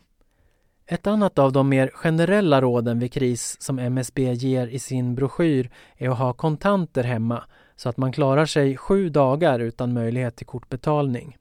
[0.86, 5.70] Ett annat av de mer generella råden vid kris som MSB ger i sin broschyr
[5.98, 7.44] är att ha kontanter hemma
[7.76, 11.38] så att man klarar sig sju dagar utan möjlighet till kortbetalning.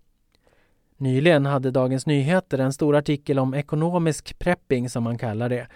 [0.96, 5.66] Nyligen hade Dagens Nyheter en stor artikel om ekonomisk prepping som man kallar det.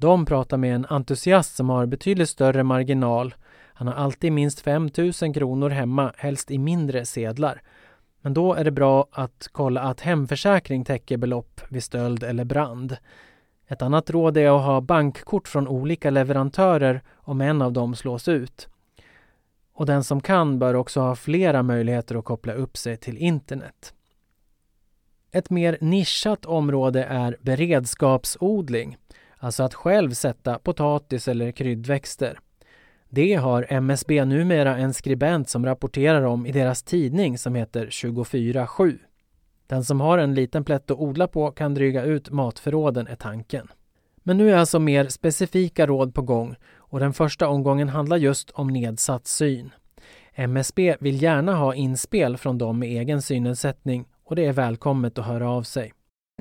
[0.00, 3.34] De pratar med en entusiast som har betydligt större marginal.
[3.74, 4.90] Han har alltid minst 5
[5.22, 7.62] 000 kronor hemma, helst i mindre sedlar.
[8.20, 12.96] Men då är det bra att kolla att hemförsäkring täcker belopp vid stöld eller brand.
[13.68, 18.28] Ett annat råd är att ha bankkort från olika leverantörer om en av dem slås
[18.28, 18.68] ut.
[19.72, 23.94] Och den som kan bör också ha flera möjligheter att koppla upp sig till internet.
[25.32, 28.96] Ett mer nischat område är beredskapsodling,
[29.40, 32.38] alltså att själv sätta potatis eller kryddväxter.
[33.08, 38.98] Det har MSB numera en skribent som rapporterar om i deras tidning som heter 24-7.
[39.66, 43.68] Den som har en liten plätt att odla på kan dryga ut matförråden är tanken.
[44.16, 48.50] Men nu är alltså mer specifika råd på gång och den första omgången handlar just
[48.50, 49.70] om nedsatt syn.
[50.34, 55.26] MSB vill gärna ha inspel från dem med egen synnedsättning och det är välkommet att
[55.26, 55.92] höra av sig.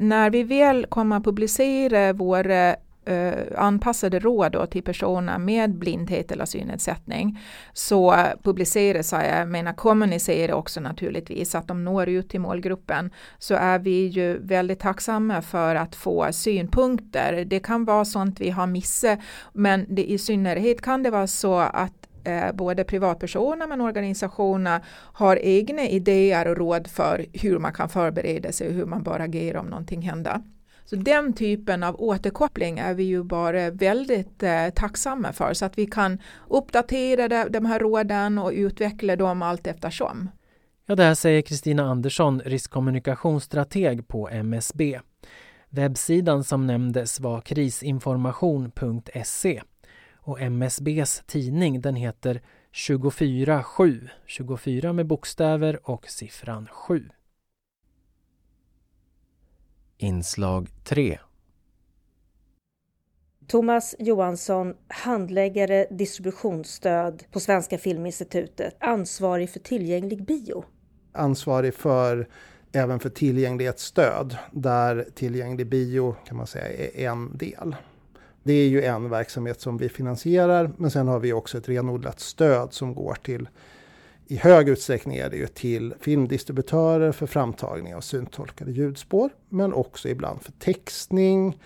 [0.01, 2.75] När vi väl kommer att publicera våra eh,
[3.09, 7.39] eh, anpassade råd då till personer med blindhet eller synnedsättning
[7.73, 13.79] så publiceras, jag menar kommunicerar också naturligtvis att de når ut till målgruppen så är
[13.79, 17.45] vi ju väldigt tacksamma för att få synpunkter.
[17.45, 19.19] Det kan vara sånt vi har missat
[19.53, 24.81] men det, i synnerhet kan det vara så att eh, både privatpersoner men organisationer
[25.13, 29.19] har egna idéer och råd för hur man kan förbereda sig och hur man bör
[29.19, 30.41] agera om någonting händer.
[30.89, 35.77] Så den typen av återkoppling är vi ju bara väldigt eh, tacksamma för så att
[35.77, 40.29] vi kan uppdatera de, de här råden och utveckla dem allt eftersom.
[40.85, 44.99] Ja, det här säger Kristina Andersson, riskkommunikationsstrateg på MSB.
[45.69, 49.61] Webbsidan som nämndes var krisinformation.se
[50.15, 52.41] och MSBs tidning den heter
[52.73, 57.09] 24-7, 24 med bokstäver och siffran 7.
[60.01, 61.19] Inslag 3
[63.47, 70.63] Thomas Johansson, handläggare distributionsstöd på Svenska Filminstitutet, ansvarig för tillgänglig bio.
[71.11, 72.27] Ansvarig för
[72.71, 77.75] även för tillgänglighetsstöd där tillgänglig bio kan man säga är en del.
[78.43, 82.19] Det är ju en verksamhet som vi finansierar, men sen har vi också ett renodlat
[82.19, 83.47] stöd som går till
[84.31, 90.09] i hög utsträckning är det ju till filmdistributörer för framtagning av syntolkade ljudspår, men också
[90.09, 91.61] ibland för textning,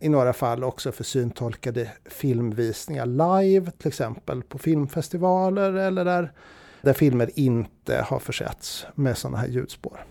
[0.00, 6.32] i några fall också för syntolkade filmvisningar live, till exempel på filmfestivaler eller där,
[6.82, 10.04] där filmer inte har försetts med sådana här ljudspår.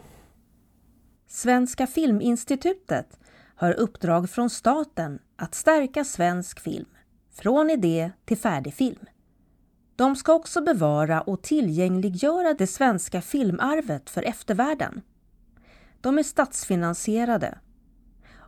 [1.28, 3.20] Svenska Filminstitutet
[3.56, 6.90] har uppdrag från staten att stärka svensk film,
[7.32, 9.06] från idé till färdig film.
[9.98, 15.02] De ska också bevara och tillgängliggöra det svenska filmarvet för eftervärlden.
[16.02, 17.58] De är statsfinansierade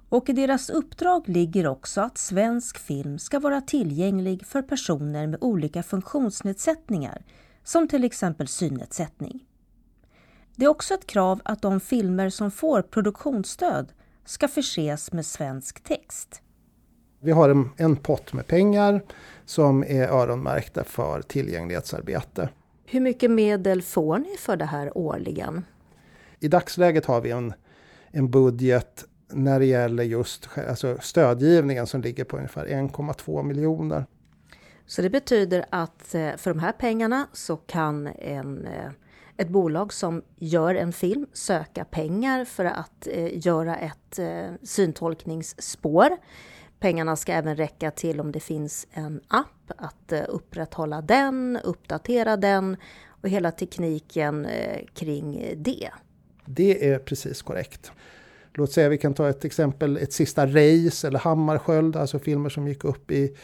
[0.10, 5.44] och i deras uppdrag ligger också att svensk film ska vara tillgänglig för personer med
[5.44, 7.26] olika funktionsnedsättningar
[7.64, 9.46] som till exempel synnedsättning.
[10.56, 13.94] Det är också ett krav att de filmer som får produktionsstöd
[14.26, 16.42] ska förses med svensk text.
[17.20, 19.02] Vi har en, en pott med pengar
[19.50, 22.50] som är öronmärkta för tillgänglighetsarbete.
[22.86, 25.66] Hur mycket medel får ni för det här årligen?
[26.40, 27.54] I dagsläget har vi en,
[28.12, 34.06] en budget när det gäller just alltså stödgivningen som ligger på ungefär 1,2 miljoner.
[34.86, 38.92] Så det betyder att eh, för de här pengarna så kan en, eh,
[39.38, 44.20] ett bolag som gör en film söka pengar för att eh, göra ett
[44.64, 46.10] syntolkningsspår.
[46.80, 52.38] Pengarna ska även räcka till om det finns en app, att eh, upprätthålla den, uppdatera
[52.38, 52.78] den
[53.22, 55.90] och hela tekniken eh, kring det.
[56.46, 57.92] Det är precis korrekt.
[58.54, 62.68] Låt säga vi kan ta ett exempel, ett sista race eller Hammarskjöld, alltså filmer som
[62.68, 63.36] gick upp i,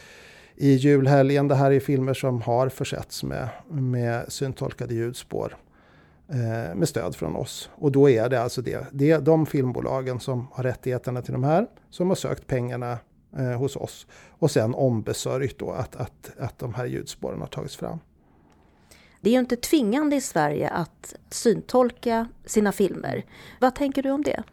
[0.55, 1.47] i julhelgen.
[1.47, 5.57] Det här är filmer som har försetts med, med syntolkade ljudspår
[6.29, 7.69] eh, med stöd från oss.
[7.75, 11.43] Och då är det alltså det, det är de filmbolagen som har rättigheterna till de
[11.43, 12.97] här som har sökt pengarna
[13.35, 17.75] eh, hos oss och sen ombesörjt då att, att, att de här ljudspåren har tagits
[17.75, 17.99] fram.
[19.21, 23.25] Det är ju inte tvingande i Sverige att syntolka sina filmer.
[23.61, 24.43] Vad tänker du om det?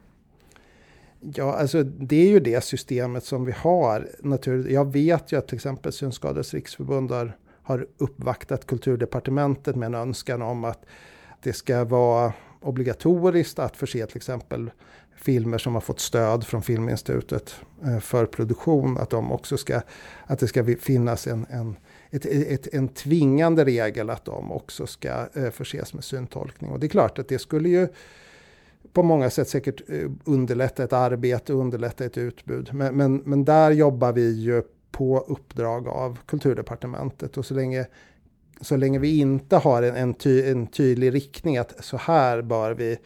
[1.20, 4.08] Ja, alltså det är ju det systemet som vi har.
[4.68, 10.42] Jag vet ju att till exempel Synskadades riksförbund har, har uppvaktat kulturdepartementet med en önskan
[10.42, 10.84] om att
[11.42, 14.70] det ska vara obligatoriskt att förse till exempel
[15.22, 17.54] filmer som har fått stöd från Filminstitutet
[17.84, 19.80] eh, för produktion, att, de också ska,
[20.26, 21.76] att det ska finnas en, en,
[22.10, 26.70] ett, ett, en tvingande regel att de också ska eh, förses med syntolkning.
[26.70, 27.88] Och det är klart att det skulle ju
[28.92, 32.70] på många sätt säkert eh, underlätta ett arbete och underlätta ett utbud.
[32.72, 37.86] Men, men, men där jobbar vi ju på uppdrag av kulturdepartementet och så länge,
[38.60, 42.74] så länge vi inte har en, en, ty, en tydlig riktning att så här bör
[42.74, 42.98] vi,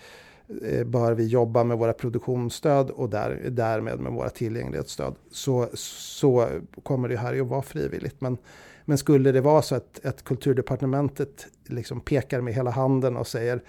[0.62, 6.48] Eh, bör vi jobba med våra produktionsstöd och där, därmed med våra tillgänglighetsstöd så, så
[6.82, 8.20] kommer det här att vara frivilligt.
[8.20, 8.36] Men,
[8.84, 13.62] men skulle det vara så att, att kulturdepartementet liksom pekar med hela handen och säger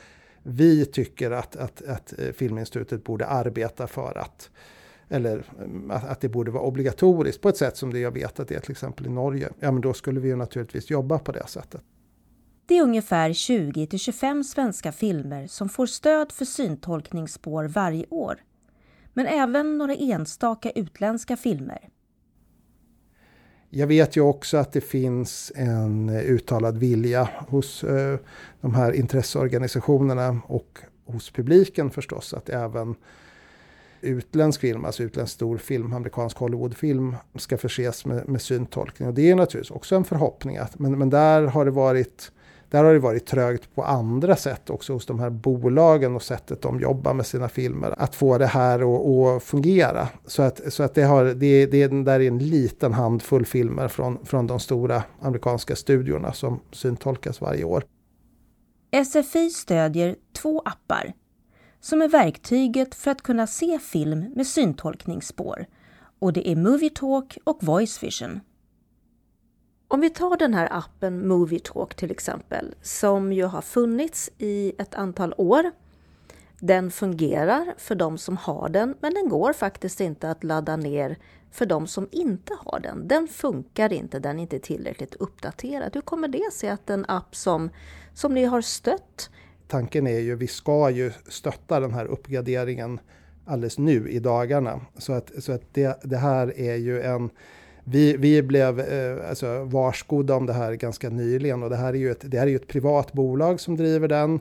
[0.44, 4.50] vi tycker att, att, att eh, Filminstitutet borde arbeta för att
[5.10, 8.48] eller mm, att det borde vara obligatoriskt på ett sätt som det jag vet att
[8.48, 9.50] det är till exempel i Norge.
[9.60, 11.82] Ja, men då skulle vi ju naturligtvis jobba på det sättet.
[12.68, 18.36] Det är ungefär 20 till 25 svenska filmer som får stöd för syntolkningsspår varje år.
[19.14, 21.90] Men även några enstaka utländska filmer.
[23.70, 28.20] Jag vet ju också att det finns en uttalad vilja hos eh,
[28.62, 32.96] de här intresseorganisationerna och hos publiken förstås att även
[34.02, 39.08] utländsk film, alltså utländsk storfilm, amerikansk Hollywoodfilm ska förses med, med syntolkning.
[39.08, 40.58] Och det är naturligtvis också en förhoppning.
[40.58, 42.32] Att, men, men där har det varit
[42.70, 46.62] där har det varit trögt på andra sätt också hos de här bolagen och sättet
[46.62, 47.94] de jobbar med sina filmer.
[47.98, 48.80] Att få det här
[49.36, 50.08] att, fungera.
[50.26, 54.26] Så att, så att det, har, det, det där är en liten handfull filmer från,
[54.26, 57.84] från de stora amerikanska studiorna som syntolkas varje år.
[59.06, 61.14] SFI stödjer två appar
[61.80, 65.66] som är verktyget för att kunna se film med syntolkningsspår.
[66.20, 68.40] Och det är Movietalk och Voice Vision.
[69.88, 74.96] Om vi tar den här appen Movietalk till exempel, som ju har funnits i ett
[74.96, 75.72] antal år.
[76.60, 81.18] Den fungerar för de som har den, men den går faktiskt inte att ladda ner
[81.52, 83.08] för de som inte har den.
[83.08, 85.92] Den funkar inte, den är inte tillräckligt uppdaterad.
[85.94, 87.70] Hur kommer det sig att en app som,
[88.14, 89.30] som ni har stött
[89.68, 93.00] Tanken är ju, vi ska ju stötta den här uppgraderingen
[93.46, 94.82] alldeles nu i dagarna.
[94.98, 97.30] Så att, så att det, det här är ju en
[97.90, 101.98] vi, vi blev eh, alltså, varskodda om det här ganska nyligen och det här är
[101.98, 104.40] ju ett, det här är ett privat bolag som driver den.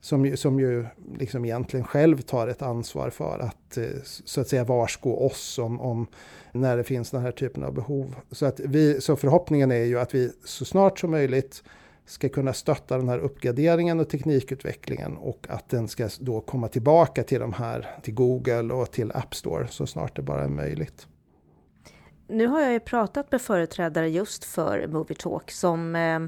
[0.00, 0.86] som, ju, som ju
[1.18, 5.80] liksom egentligen själv tar ett ansvar för att eh, så att säga varsko oss om,
[5.80, 6.06] om
[6.52, 8.14] när det finns den här typen av behov.
[8.30, 11.62] Så, att vi, så förhoppningen är ju att vi så snart som möjligt
[12.06, 17.22] ska kunna stötta den här uppgraderingen och teknikutvecklingen och att den ska då komma tillbaka
[17.22, 21.06] till de här, till Google och till App Store så snart det bara är möjligt.
[22.32, 26.20] Nu har jag ju pratat med företrädare just för Movie Talk som eh,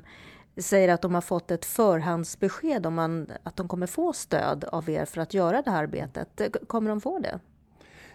[0.62, 4.90] säger att de har fått ett förhandsbesked om man, att de kommer få stöd av
[4.90, 6.40] er för att göra det här arbetet.
[6.40, 7.40] Eh, kommer de få det?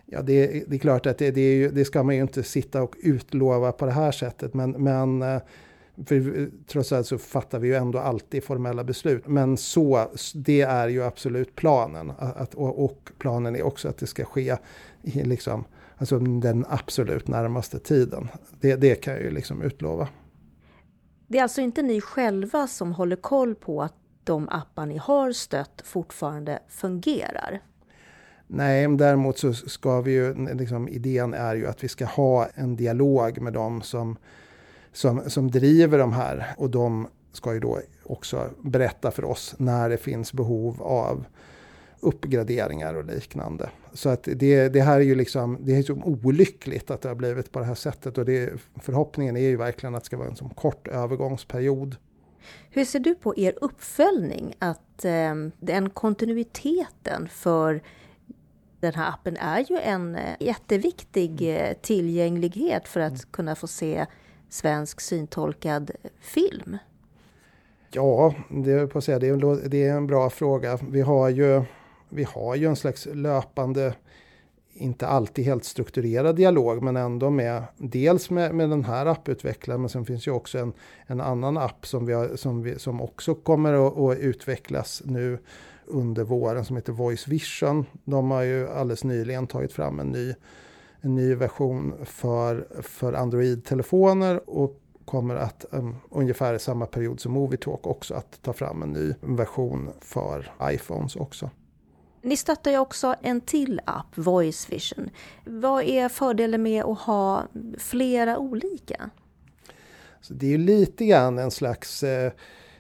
[0.05, 2.83] Ja, det, det är klart att det, det, ju, det, ska man ju inte sitta
[2.83, 5.41] och utlova på det här sättet, men, men eh,
[6.05, 9.27] för trots allt så fattar vi ju ändå alltid formella beslut.
[9.27, 12.11] Men så, det är ju absolut planen.
[12.19, 14.57] Att, och, och planen är också att det ska ske
[15.01, 15.65] i liksom,
[15.99, 18.27] alltså den absolut närmaste tiden.
[18.61, 20.07] Det, det kan jag ju liksom utlova.
[21.27, 23.93] Det är alltså inte ni själva som håller koll på att
[24.23, 27.61] de appar ni har stött fortfarande fungerar?
[28.47, 32.75] Nej, däremot så ska vi ju, liksom, idén är ju att vi ska ha en
[32.75, 34.17] dialog med dem som,
[34.91, 39.89] som, som driver de här och de ska ju då också berätta för oss när
[39.89, 41.25] det finns behov av
[41.99, 43.69] uppgraderingar och liknande.
[43.93, 47.15] Så att det, det här är ju liksom, det är så olyckligt att det har
[47.15, 50.29] blivit på det här sättet och det, förhoppningen är ju verkligen att det ska vara
[50.29, 51.95] en sån kort övergångsperiod.
[52.69, 54.53] Hur ser du på er uppföljning?
[54.59, 57.81] Att eh, den kontinuiteten för
[58.79, 63.31] den här appen är ju en eh, jätteviktig eh, tillgänglighet för att mm.
[63.31, 64.05] kunna få se
[64.49, 66.77] svensk syntolkad film.
[67.91, 70.79] Ja, det, på att säga, det, är en, det är en bra fråga.
[70.89, 71.63] Vi har ju
[72.09, 73.93] vi har ju en slags löpande,
[74.73, 79.89] inte alltid helt strukturerad dialog, men ändå med dels med, med den här apputvecklaren, men
[79.89, 80.73] sen finns ju också en,
[81.07, 85.39] en annan app som, vi har, som, vi, som också kommer att, att utvecklas nu
[85.85, 87.85] under våren som heter Voice Vision.
[88.03, 90.33] De har ju alldeles nyligen tagit fram en ny,
[91.01, 97.31] en ny version för, för Android-telefoner och kommer att um, ungefär i samma period som
[97.31, 101.49] Movietalk också att ta fram en ny version för iPhones också.
[102.21, 105.09] Ni stöttar ju också en till app, Voice Vision.
[105.45, 107.43] Vad är fördelen med att ha
[107.77, 109.09] flera olika?
[110.21, 112.31] Så det är ju lite grann en slags eh,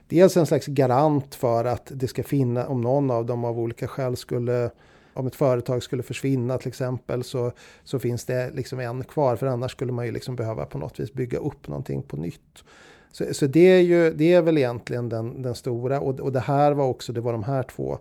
[0.09, 3.87] Dels en slags garant för att det ska finnas, om någon av dem av olika
[3.87, 4.71] skäl skulle
[5.13, 7.51] om ett företag skulle försvinna till exempel så,
[7.83, 10.99] så finns det liksom en kvar för annars skulle man ju liksom behöva på något
[10.99, 12.63] vis bygga upp någonting på nytt.
[13.11, 16.39] Så, så det, är ju, det är väl egentligen den, den stora och, och det
[16.39, 17.99] här var också, det var de här två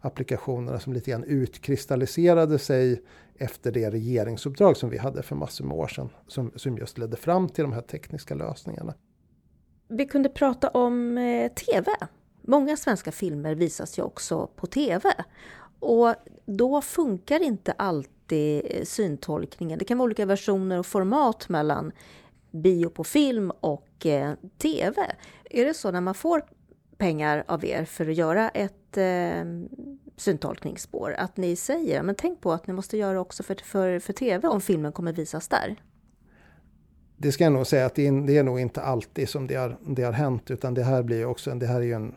[0.00, 3.02] applikationerna som lite grann utkristalliserade sig
[3.34, 6.08] efter det regeringsuppdrag som vi hade för massor med år sedan.
[6.26, 8.94] Som, som just ledde fram till de här tekniska lösningarna.
[9.88, 11.90] Vi kunde prata om eh, TV.
[12.42, 15.14] Många svenska filmer visas ju också på TV.
[15.80, 16.14] Och
[16.46, 19.78] då funkar inte alltid eh, syntolkningen.
[19.78, 21.92] Det kan vara olika versioner och format mellan
[22.50, 25.12] bio på film och eh, TV.
[25.50, 26.42] Är det så när man får
[27.00, 29.44] pengar av er för att göra ett eh,
[30.16, 31.14] syntolkningsspår.
[31.18, 34.48] Att ni säger, men tänk på att ni måste göra också för, för, för TV
[34.48, 35.76] om filmen kommer visas där.
[37.16, 39.54] Det ska jag nog säga att det är, det är nog inte alltid som det
[39.54, 42.14] har, det har hänt utan det här blir också, det här är ju en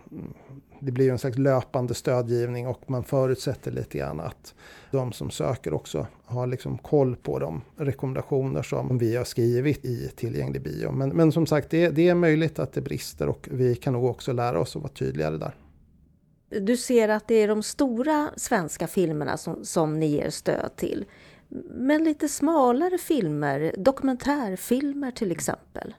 [0.85, 4.53] det blir en slags löpande stödgivning och man förutsätter lite grann att
[4.91, 10.11] de som söker också har liksom koll på de rekommendationer som vi har skrivit i
[10.15, 10.91] tillgänglig bio.
[10.91, 14.05] Men, men som sagt, det, det är möjligt att det brister och vi kan nog
[14.05, 15.55] också lära oss att vara tydligare där.
[16.59, 21.05] Du ser att det är de stora svenska filmerna som, som ni ger stöd till.
[21.71, 25.93] Men lite smalare filmer, dokumentärfilmer till exempel.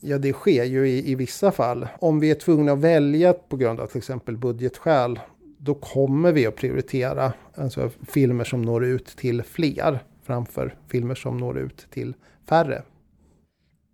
[0.00, 1.88] Ja, det sker ju i, i vissa fall.
[1.98, 5.20] Om vi är tvungna att välja på grund av till exempel budgetskäl,
[5.58, 11.36] då kommer vi att prioritera alltså, filmer som når ut till fler framför filmer som
[11.36, 12.14] når ut till
[12.48, 12.82] färre.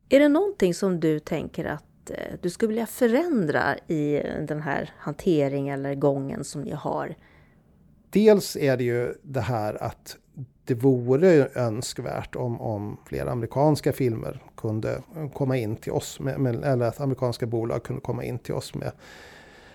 [0.08, 4.90] Är det någonting som du tänker att eh, du skulle vilja förändra i den här
[4.98, 7.14] hanteringen eller gången som ni har?
[8.10, 10.16] Dels är det ju det här att
[10.64, 15.02] det vore önskvärt om, om fler amerikanska filmer kunde
[15.34, 18.74] komma in till oss, med, med, eller att amerikanska bolag kunde komma in till oss
[18.74, 18.92] med,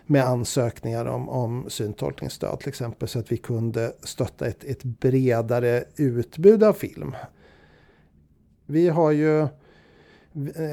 [0.06, 5.84] med ansökningar om, om syntolkningsstöd till exempel, så att vi kunde stötta ett, ett bredare
[5.96, 7.16] utbud av film.
[8.66, 9.48] Vi har ju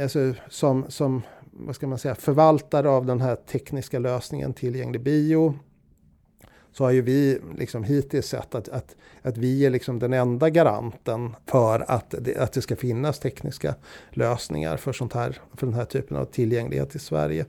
[0.02, 5.54] alltså, som, som vad ska man säga, förvaltare av den här tekniska lösningen tillgänglig bio
[6.78, 10.50] så har ju vi liksom hittills sett att, att, att vi är liksom den enda
[10.50, 13.74] garanten för att det, att det ska finnas tekniska
[14.10, 17.46] lösningar för, sånt här, för den här typen av tillgänglighet i Sverige.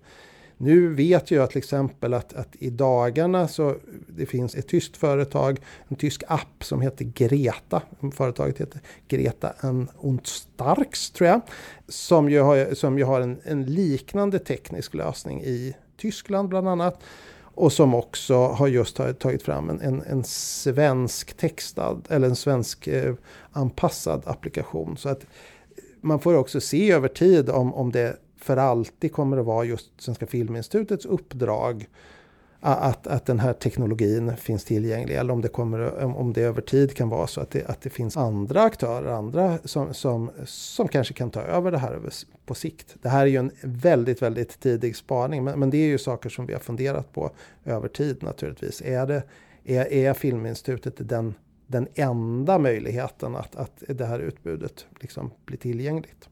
[0.58, 3.76] Nu vet jag till exempel att, att i dagarna så
[4.08, 7.82] det finns ett tyskt företag, en tysk app som heter Greta.
[8.14, 9.54] Företaget heter Greta
[9.98, 11.42] und Starks tror jag.
[11.88, 17.02] Som ju har, som ju har en, en liknande teknisk lösning i Tyskland bland annat.
[17.60, 22.88] Och som också har just tagit fram en, en, en svensk textad eller en svensk
[22.88, 23.14] eh,
[23.52, 24.98] anpassad applikation.
[24.98, 25.26] Så att
[26.02, 30.02] man får också se över tid om, om det för alltid kommer att vara just
[30.02, 31.88] Svenska Filminstitutets uppdrag
[32.62, 36.96] att, att den här teknologin finns tillgänglig eller om det, kommer, om det över tid
[36.96, 41.14] kan vara så att det, att det finns andra aktörer, andra som, som, som kanske
[41.14, 42.00] kan ta över det här
[42.46, 42.96] på sikt.
[43.02, 46.30] Det här är ju en väldigt, väldigt tidig spaning, men, men det är ju saker
[46.30, 47.32] som vi har funderat på
[47.66, 48.82] över tid naturligtvis.
[48.82, 49.24] Är, det,
[49.64, 51.34] är, är Filminstitutet den,
[51.68, 56.30] den enda möjligheten att, att det här utbudet liksom blir tillgängligt?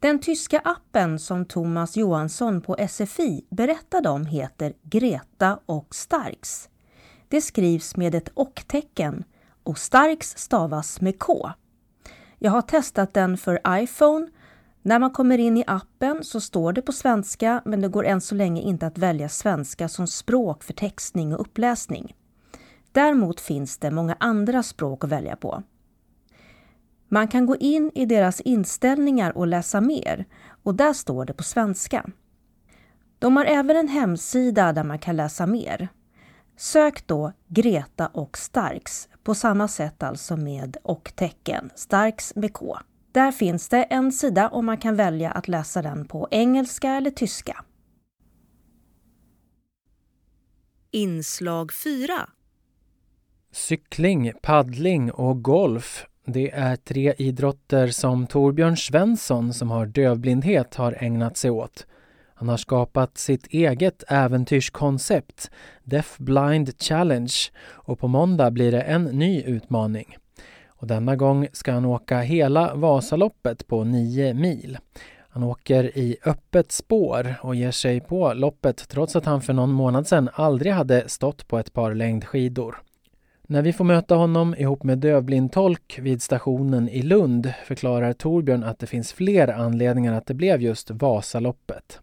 [0.00, 6.68] Den tyska appen som Thomas Johansson på SFI berättade om heter Greta och Starks.
[7.28, 9.24] Det skrivs med ett och-tecken
[9.62, 11.50] och Starks stavas med K.
[12.38, 14.28] Jag har testat den för iPhone.
[14.82, 18.20] När man kommer in i appen så står det på svenska men det går än
[18.20, 22.14] så länge inte att välja svenska som språk för textning och uppläsning.
[22.92, 25.62] Däremot finns det många andra språk att välja på.
[27.12, 30.24] Man kan gå in i deras inställningar och läsa mer
[30.62, 32.06] och där står det på svenska.
[33.18, 35.88] De har även en hemsida där man kan läsa mer.
[36.56, 42.78] Sök då Greta och Starks, på samma sätt alltså med och-tecken, Starks med K.
[43.12, 47.10] Där finns det en sida och man kan välja att läsa den på engelska eller
[47.10, 47.64] tyska.
[50.90, 52.28] Inslag 4
[53.52, 60.96] Cykling, paddling och golf det är tre idrotter som Torbjörn Svensson som har dövblindhet har
[60.98, 61.86] ägnat sig åt.
[62.34, 65.50] Han har skapat sitt eget äventyrskoncept,
[65.84, 67.34] Deaf Blind Challenge
[67.66, 70.16] och på måndag blir det en ny utmaning.
[70.68, 74.78] Och denna gång ska han åka hela Vasaloppet på nio mil.
[75.28, 79.72] Han åker i öppet spår och ger sig på loppet trots att han för någon
[79.72, 82.82] månad sedan aldrig hade stått på ett par längdskidor.
[83.50, 88.78] När vi får möta honom ihop med dövblindtolk vid stationen i Lund förklarar Torbjörn att
[88.78, 92.00] det finns fler anledningar att det blev just Vasaloppet.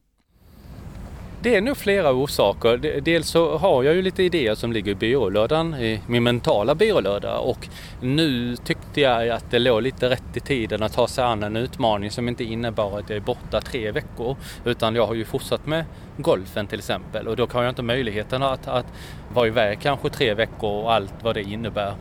[1.42, 3.02] Det är nog flera orsaker.
[3.02, 7.38] Dels så har jag ju lite idéer som ligger i byrålådan, i min mentala byrålåda.
[7.38, 7.68] Och
[8.02, 11.56] nu tyckte jag att det låg lite rätt i tiden att ta sig an en
[11.56, 14.36] utmaning som inte innebar att jag är borta tre veckor.
[14.66, 15.86] Utan jag har ju fortsatt med
[16.18, 17.28] golfen till exempel.
[17.28, 18.86] Och då har jag inte möjligheten att, att
[19.34, 21.94] vara iväg kanske tre veckor och allt vad det innebär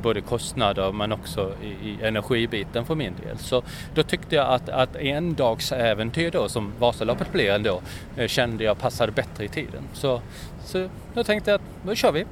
[0.00, 3.38] både kostnader men också i, i energibiten för min del.
[3.38, 3.62] Så
[3.94, 7.80] då tyckte jag att, att en dags äventyr då som Vasaloppet blev ändå
[8.16, 9.82] eh, kände jag passade bättre i tiden.
[9.92, 10.20] Så,
[10.64, 12.24] så då tänkte jag att då kör vi.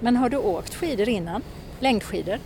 [0.00, 1.42] Men har du åkt skidor innan?
[1.80, 2.38] Längdskidor?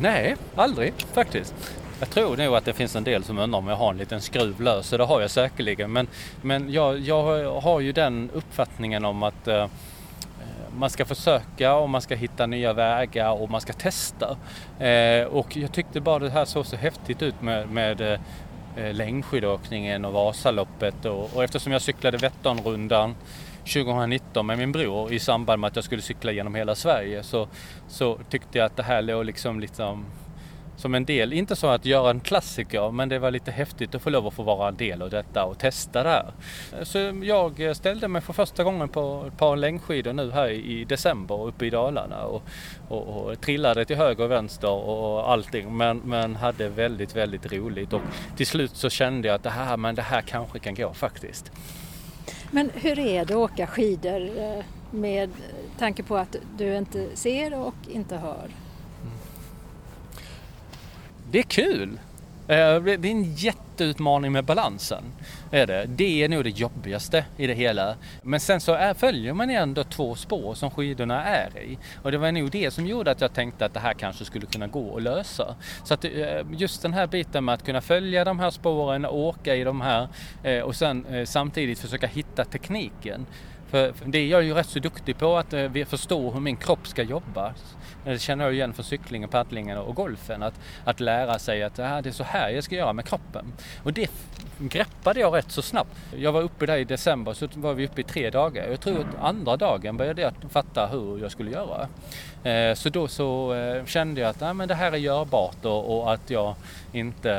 [0.00, 1.54] Nej, aldrig faktiskt.
[2.00, 4.20] Jag tror nog att det finns en del som undrar om jag har en liten
[4.20, 5.92] skruv lös, så det har jag säkerligen.
[5.92, 6.08] Men,
[6.42, 9.66] men jag, jag har ju den uppfattningen om att eh,
[10.78, 14.36] man ska försöka och man ska hitta nya vägar och man ska testa.
[14.78, 18.00] Eh, och jag tyckte bara det här såg så häftigt ut med, med
[18.76, 23.14] eh, längdskidåkningen och Vasaloppet och, och eftersom jag cyklade Vätternrundan
[23.58, 27.48] 2019 med min bror i samband med att jag skulle cykla genom hela Sverige så,
[27.88, 30.04] så tyckte jag att det här låg liksom, liksom
[30.78, 34.02] som en del, inte så att göra en klassiker, men det var lite häftigt att
[34.02, 36.32] få lov att få vara en del av detta och testa det här.
[36.84, 41.46] Så jag ställde mig för första gången på ett par längdskidor nu här i december
[41.46, 42.42] uppe i Dalarna och,
[42.88, 47.92] och, och trillade till höger och vänster och allting, men, men hade väldigt, väldigt roligt
[47.92, 48.02] och
[48.36, 51.52] till slut så kände jag att det här, men det här kanske kan gå faktiskt.
[52.50, 55.30] Men hur är det att åka skidor eh, med
[55.78, 58.48] tanke på att du inte ser och inte hör?
[61.30, 61.98] Det är kul.
[62.48, 65.04] Eh, det är en jätteutmaning med balansen.
[65.50, 65.86] Är det.
[65.86, 67.94] det är nog det jobbigaste i det hela.
[68.22, 71.78] Men sen så är, följer man ändå två spår som skidorna är i.
[72.02, 74.46] Och det var nog det som gjorde att jag tänkte att det här kanske skulle
[74.46, 75.54] kunna gå att lösa.
[75.84, 76.10] Så att eh,
[76.52, 80.08] just den här biten med att kunna följa de här spåren, åka i de här
[80.42, 83.26] eh, och sen samtidigt försöka hitta tekniken.
[83.70, 85.54] För det är jag ju rätt så duktig på att
[85.86, 87.54] förstå hur min kropp ska jobba.
[88.04, 90.42] Eh, det känner jag igen från cyklingen, paddlingen och golfen.
[90.42, 93.52] Att, att lära sig att ah, det är så här jag ska göra med kroppen.
[93.82, 94.10] Och det
[94.58, 95.90] greppade jag rätt så snabbt.
[96.16, 98.68] Jag var uppe där i december så var vi uppe i tre dagar.
[98.68, 101.88] Jag tror att andra dagen började jag fatta hur jag skulle göra.
[102.44, 105.98] Eh, så då så eh, kände jag att nej, men det här är görbart och,
[105.98, 106.54] och att jag
[106.92, 107.32] inte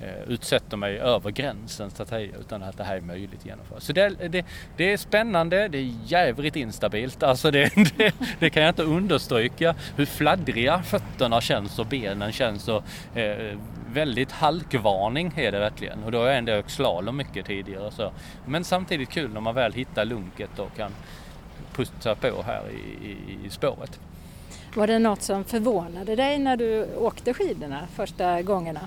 [0.00, 3.46] eh, utsätter mig över gränsen så att säga, utan att det här är möjligt att
[3.46, 3.80] genomföra.
[3.80, 8.62] Så det, det, det är spännande, det är jävligt instabilt, alltså det, det, det, kan
[8.62, 12.84] jag inte understryka hur fladdriga fötterna känns och benen känns och
[13.18, 13.58] eh,
[13.92, 17.90] väldigt halkvarning är det verkligen och då har jag ändå åkt slalom mycket tidigare.
[17.90, 18.12] Så.
[18.46, 20.90] Men samtidigt kul när man väl hittar lunket och kan
[21.72, 24.00] putsa på här i, i, i spåret.
[24.74, 28.80] Var det något som förvånade dig när du åkte skidorna första gångerna?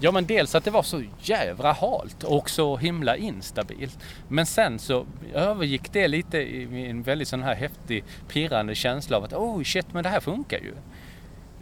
[0.00, 3.98] Ja men dels att det var så jävla halt och så himla instabilt.
[4.28, 9.24] Men sen så övergick det lite i en väldigt sån här häftig pirrande känsla av
[9.24, 10.72] att oh shit men det här funkar ju.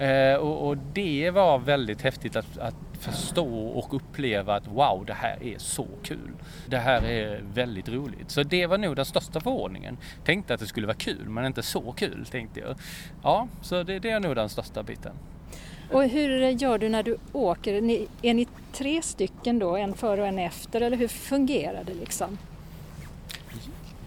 [0.01, 5.13] Eh, och, och, det var väldigt häftigt att, att, förstå och uppleva att wow, det
[5.13, 6.31] här är så kul.
[6.67, 8.31] Det här är väldigt roligt.
[8.31, 9.99] Så det var nog den största förordningen.
[10.25, 12.77] Tänkte att det skulle vara kul, men inte så kul tänkte jag.
[13.23, 15.13] Ja, så det, det är nog den största biten.
[15.93, 17.75] Och hur gör du när du åker?
[18.23, 22.39] Är ni tre stycken då, en före och en efter, eller hur fungerar det liksom?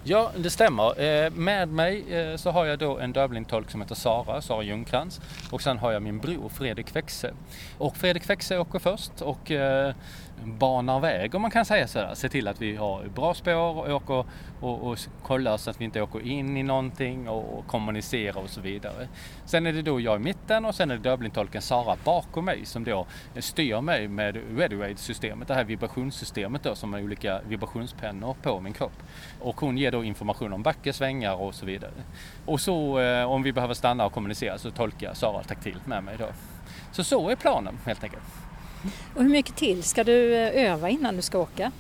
[0.06, 1.01] Ja, det stämmer.
[1.01, 5.22] Eh, med mig eh, så har jag då en dövblindtolk som heter Sara, Sara Ljungkrantz.
[5.51, 7.34] Och sen har jag min bror Fredrik Växe.
[7.78, 9.93] Och Fredrik Växe åker först och eh,
[10.43, 12.10] banar väg om man kan säga så.
[12.14, 14.26] Se till att vi har bra spår och åker
[14.64, 18.49] och, och kollar så att vi inte åker in i någonting och, och kommunicerar och
[18.49, 19.07] så vidare.
[19.45, 22.66] Sen är det då jag i mitten och sen är det dövblindtolken Sara bakom mig
[22.66, 23.05] som då
[23.39, 29.03] styr mig med ReadyRaid-systemet, det här vibrationssystemet då som har olika vibrationspennor på min kropp.
[29.39, 31.91] Och hon ger då information om backe, svängar och så vidare.
[32.45, 36.16] Och så eh, om vi behöver stanna och kommunicera så tolkar Sara taktilt med mig
[36.20, 36.28] då.
[36.91, 38.24] Så så är planen helt enkelt.
[39.16, 41.72] Och hur mycket till ska du eh, öva innan du ska åka?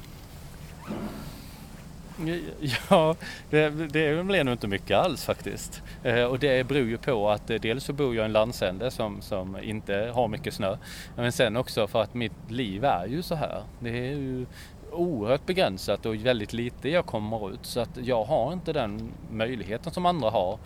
[2.89, 3.15] Ja,
[3.49, 5.81] det, det blir nog inte mycket alls faktiskt.
[6.03, 8.91] Eh, och det beror ju på att eh, dels så bor jag i en landsände
[8.91, 10.77] som, som inte har mycket snö.
[11.15, 13.63] Men sen också för att mitt liv är ju så här.
[13.79, 14.45] Det är ju
[14.91, 17.65] oerhört begränsat och väldigt lite jag kommer ut.
[17.65, 20.59] Så att jag har inte den möjligheten som andra har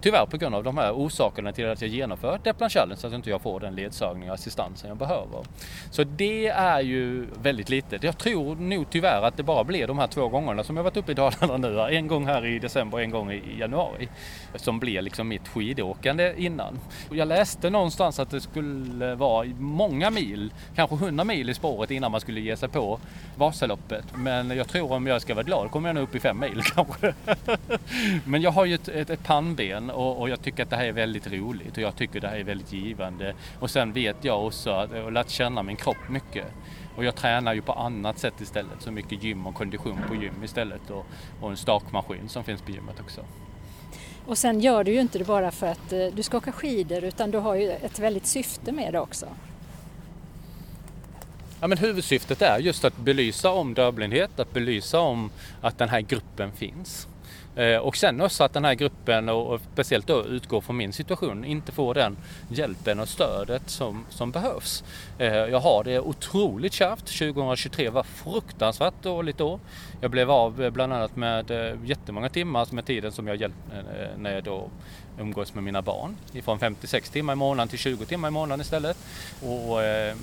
[0.00, 3.12] Tyvärr på grund av de här orsakerna till att jag genomför Deplan Challenge så att
[3.12, 5.44] inte jag får den ledsagning och assistansen jag behöver.
[5.90, 8.02] Så det är ju väldigt litet.
[8.02, 10.96] Jag tror nog tyvärr att det bara blir de här två gångerna som jag varit
[10.96, 11.80] uppe i Dalarna nu.
[11.80, 14.08] En gång här i december och en gång i januari.
[14.54, 16.78] Som blir liksom mitt skidåkande innan.
[17.10, 22.10] Jag läste någonstans att det skulle vara många mil, kanske 100 mil i spåret innan
[22.10, 23.00] man skulle ge sig på
[23.36, 24.04] Vasaloppet.
[24.14, 26.62] Men jag tror om jag ska vara glad kommer jag nog upp i fem mil
[26.74, 27.14] kanske.
[28.24, 30.76] Men jag har ju ett, ett, ett pannben ben och, och, jag tycker att det
[30.76, 33.34] här är väldigt roligt och jag tycker det här är väldigt givande.
[33.60, 36.46] Och sen vet jag också att jag har lärt känna min kropp mycket.
[36.96, 40.44] Och jag tränar ju på annat sätt istället, så mycket gym och kondition på gym
[40.44, 41.06] istället och,
[41.40, 43.20] och en stakmaskin som finns på gymmet också.
[44.26, 47.04] Och sen gör du ju inte det bara för att eh, du ska åka skidor
[47.04, 49.26] utan du har ju ett väldigt syfte med det också.
[51.60, 56.00] Ja, men huvudsyftet är just att belysa om dövblindhet, att belysa om att den här
[56.00, 57.08] gruppen finns.
[57.56, 61.44] Eh, och sen också att den här gruppen, och speciellt då utgår från min situation,
[61.44, 62.16] inte får den
[62.48, 64.84] hjälpen och stödet som, som behövs.
[65.18, 67.06] Eh, jag har det otroligt kärvt.
[67.06, 69.60] 2023 var fruktansvärt dåligt år.
[70.00, 71.50] Jag blev av eh, bland annat med
[71.84, 73.84] jättemånga timmar med tiden som jag hjälpte
[74.16, 74.70] när jag då
[75.18, 76.16] umgås med mina barn.
[76.32, 78.96] Ifrån 56 timmar i månaden till 20 timmar i månaden istället.
[79.42, 80.16] Och eh,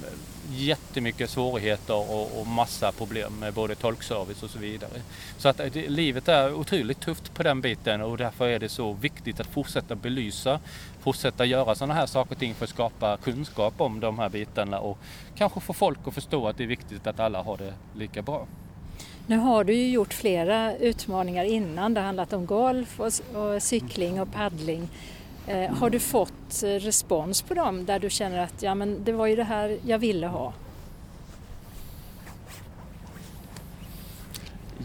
[0.51, 5.01] jättemycket svårigheter och, och massa problem med både tolkservice och så vidare.
[5.37, 8.69] Så att eh, det, livet är otroligt tufft på den biten och därför är det
[8.69, 10.59] så viktigt att fortsätta belysa,
[10.99, 14.79] fortsätta göra sådana här saker och ting för att skapa kunskap om de här bitarna
[14.79, 14.97] och
[15.35, 18.47] kanske få folk att förstå att det är viktigt att alla har det lika bra.
[19.29, 21.93] Nu har du ju gjort flera utmaningar innan.
[21.93, 24.89] Det har handlat om golf och, och cykling och paddling.
[25.47, 29.11] Eh, har du fått eh, respons på dem där du känner att ja, men det
[29.11, 30.53] var ju det här jag ville ha?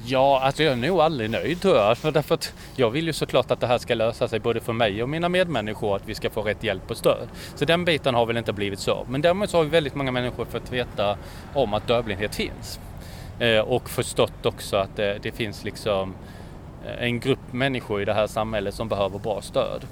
[0.06, 1.98] Ja, alltså jag är nog aldrig nöjd tror jag.
[1.98, 4.72] För därför att jag vill ju såklart att det här ska lösa sig både för
[4.72, 7.28] mig och mina medmänniskor, att vi ska få rätt hjälp och stöd.
[7.54, 9.06] Så den biten har väl inte blivit så.
[9.08, 11.16] Men däremot så har vi väldigt många människor fått veta
[11.54, 12.78] om att dövblindhet finns.
[13.38, 16.14] Eh, och förstått också att det, det, finns liksom
[16.86, 19.86] eh, en grupp människor i det här samhället som behöver bra stöd.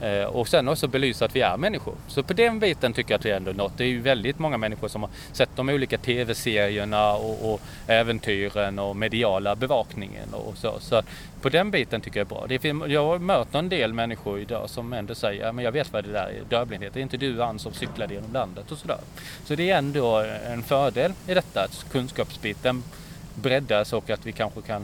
[0.00, 1.94] Eh, och sen också belysa att vi är människor.
[2.08, 3.72] Så på den biten tycker jag att vi ändå nått.
[3.76, 8.78] Det är ju väldigt många människor som har sett de olika tv-serierna och, och äventyren
[8.78, 10.76] och mediala bevakningen och så.
[10.80, 11.02] Så
[11.40, 12.46] på den biten tycker jag är bra.
[12.48, 16.12] Det, jag möter en del människor idag som ändå säger men jag vet vad det
[16.12, 16.94] där är, dövblindhet.
[16.94, 18.98] Det är inte du Ann som cyklade genom landet och sådär.
[19.44, 22.82] Så det är ändå en fördel i detta att kunskapsbiten
[23.34, 24.82] breddas och att vi kanske kan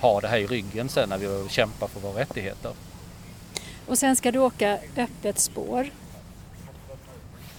[0.00, 2.72] ha det här i ryggen sen när vi kämpar för våra rättigheter.
[3.86, 5.86] Och sen ska du åka öppet spår.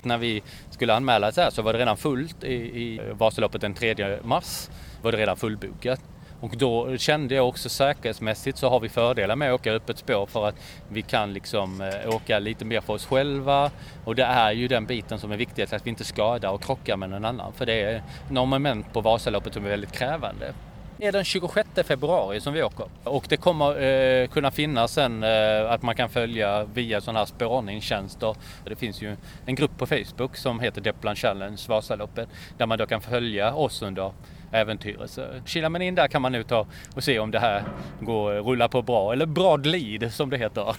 [0.02, 3.74] När vi skulle anmäla det här så var det redan fullt i, i Vasaloppet den
[3.74, 4.70] 3 mars.
[5.02, 6.02] var det redan fullbokat.
[6.40, 10.26] Och då kände jag också säkerhetsmässigt så har vi fördelar med att åka öppet spår
[10.26, 10.56] för att
[10.90, 13.72] vi kan liksom eh, åka lite mer för oss själva.
[14.06, 16.98] Och det är ju den biten som är viktigast, att vi inte skadar och krockar
[16.98, 17.54] med någon annan.
[17.54, 20.54] För det är några moment på Vasaloppet som är väldigt krävande.
[20.98, 25.24] Det är den 26 februari som vi åker och det kommer eh, kunna finnas sen
[25.24, 28.36] eh, att man kan följa via sådana här spårningstjänster.
[28.66, 29.16] Det finns ju
[29.46, 33.82] en grupp på Facebook som heter Deplan Challenge Vasaloppet där man då kan följa oss
[33.82, 34.12] under
[34.52, 35.12] äventyret.
[35.12, 37.64] Så kilar man in där kan man nu ta och se om det här
[38.00, 40.76] går rulla på bra eller bra glid som det heter.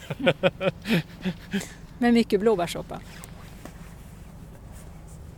[1.97, 2.99] Med mycket blåbärssoppa.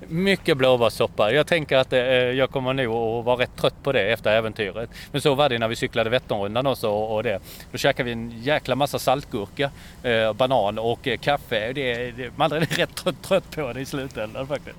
[0.10, 1.32] Mycket blåbärssoppa.
[1.32, 4.90] Jag tänker att eh, jag kommer nog att vara rätt trött på det efter äventyret.
[5.12, 7.40] Men så var det när vi cyklade Vätternrundan också och det.
[7.72, 9.72] Då käkade vi en jäkla massa saltgurka,
[10.04, 11.74] eh, banan och eh, kaffe.
[11.74, 14.78] Det, det, man är rätt trött, trött på det i slutändan faktiskt.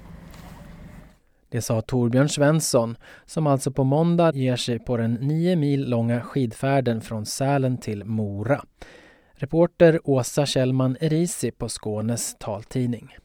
[1.49, 6.21] Det sa Torbjörn Svensson som alltså på måndag ger sig på den nio mil långa
[6.21, 8.65] skidfärden från Sälen till Mora.
[9.33, 13.17] Reporter Åsa Kjellman Erisi på Skånes taltidning.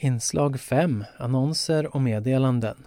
[0.00, 2.86] Inslag 5 Annonser och meddelanden.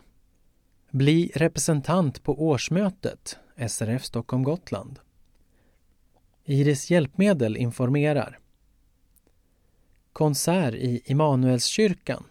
[0.91, 3.38] Bli representant på årsmötet
[3.68, 4.99] SRF Stockholm Gotland.
[6.45, 8.39] Iris Hjälpmedel informerar.
[10.14, 12.24] Konsert i Immanuelskyrkan.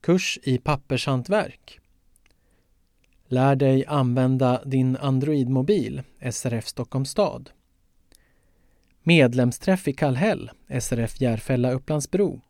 [0.00, 1.80] Kurs i pappershantverk.
[3.26, 7.50] Lär dig använda din Android-mobil, SRF Stockholm stad.
[9.02, 12.40] Medlemsträff i Kallhäll, SRF Järfälla Upplandsbro.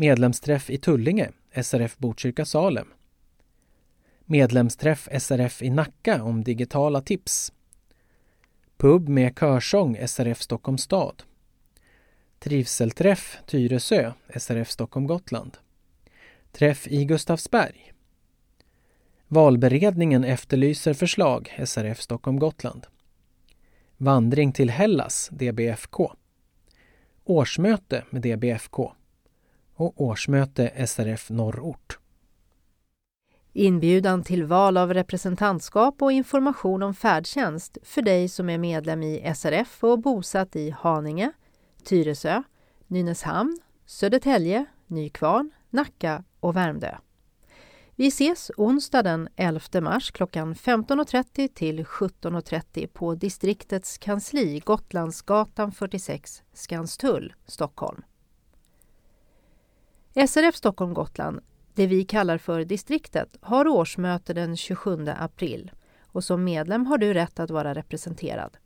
[0.00, 1.30] Medlemsträff i Tullinge,
[1.62, 2.88] SRF Botkyrka Salem.
[4.24, 7.52] Medlemsträff SRF i Nacka om digitala tips.
[8.76, 11.22] Pub med körsång SRF Stockholm stad.
[12.38, 15.56] Trivselträff Tyresö, SRF Stockholm Gotland.
[16.52, 17.92] Träff i Gustavsberg.
[19.28, 22.86] Valberedningen efterlyser förslag, SRF Stockholm Gotland.
[23.96, 26.12] Vandring till Hellas, DBFK.
[27.24, 28.94] Årsmöte med DBFK
[29.80, 31.98] och årsmöte SRF Norrort.
[33.52, 39.32] Inbjudan till val av representantskap och information om färdtjänst för dig som är medlem i
[39.34, 41.32] SRF och bosatt i Haninge,
[41.84, 42.42] Tyresö,
[42.86, 46.96] Nynäshamn, Södertälje, Nykvarn, Nacka och Värmdö.
[47.96, 56.42] Vi ses onsdag den 11 mars klockan 15.30 till 17.30 på distriktets kansli Gotlandsgatan 46,
[56.52, 58.02] Skanstull, Stockholm.
[60.14, 61.40] SRF Stockholm Gotland,
[61.74, 65.70] det vi kallar för distriktet, har årsmöte den 27 april
[66.06, 68.56] och som medlem har du rätt att vara representerad.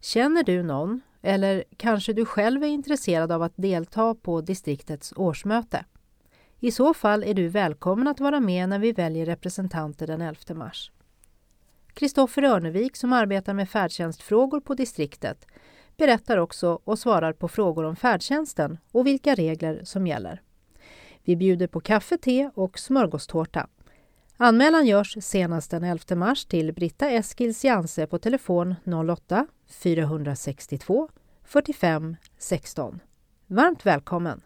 [0.00, 5.84] Känner du någon, eller kanske du själv är intresserad av att delta på distriktets årsmöte?
[6.60, 10.54] I så fall är du välkommen att vara med när vi väljer representanter den 11
[10.54, 10.92] mars.
[11.94, 15.46] Kristoffer Örnevik som arbetar med färdtjänstfrågor på distriktet
[15.96, 20.42] berättar också och svarar på frågor om färdtjänsten och vilka regler som gäller.
[21.28, 23.66] Vi bjuder på kaffe, te och smörgåstårta.
[24.38, 31.08] Anmälan görs senast den 11 mars till Britta Eskils Janse på telefon 08-462
[31.44, 33.00] 45 16.
[33.46, 34.40] Varmt välkommen!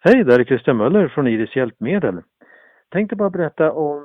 [0.00, 2.22] Hej, där är Christian Möller från Iris Hjälpmedel.
[2.88, 4.04] Tänkte bara berätta om eh,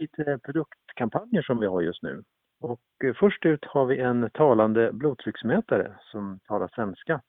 [0.00, 2.22] lite produktkampanjer som vi har just nu.
[2.60, 7.20] Och eh, först ut har vi en talande blodtrycksmätare som talar svenska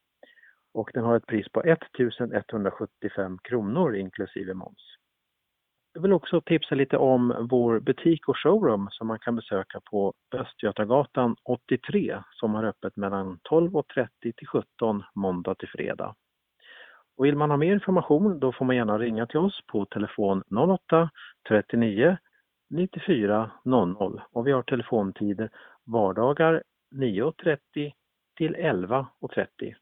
[0.77, 4.95] och den har ett pris på 1175 kronor inklusive moms.
[5.93, 10.13] Jag vill också tipsa lite om vår butik och showroom som man kan besöka på
[10.35, 16.15] Östgötagatan 83 som har öppet mellan 12.30 till 17 måndag till fredag.
[17.17, 20.43] Och vill man ha mer information då får man gärna ringa till oss på telefon
[20.51, 21.09] 08
[21.49, 22.17] 39
[22.69, 25.49] 94 00 och vi har telefontider
[25.85, 26.63] vardagar
[26.95, 27.91] 9.30
[28.37, 29.75] till 11.30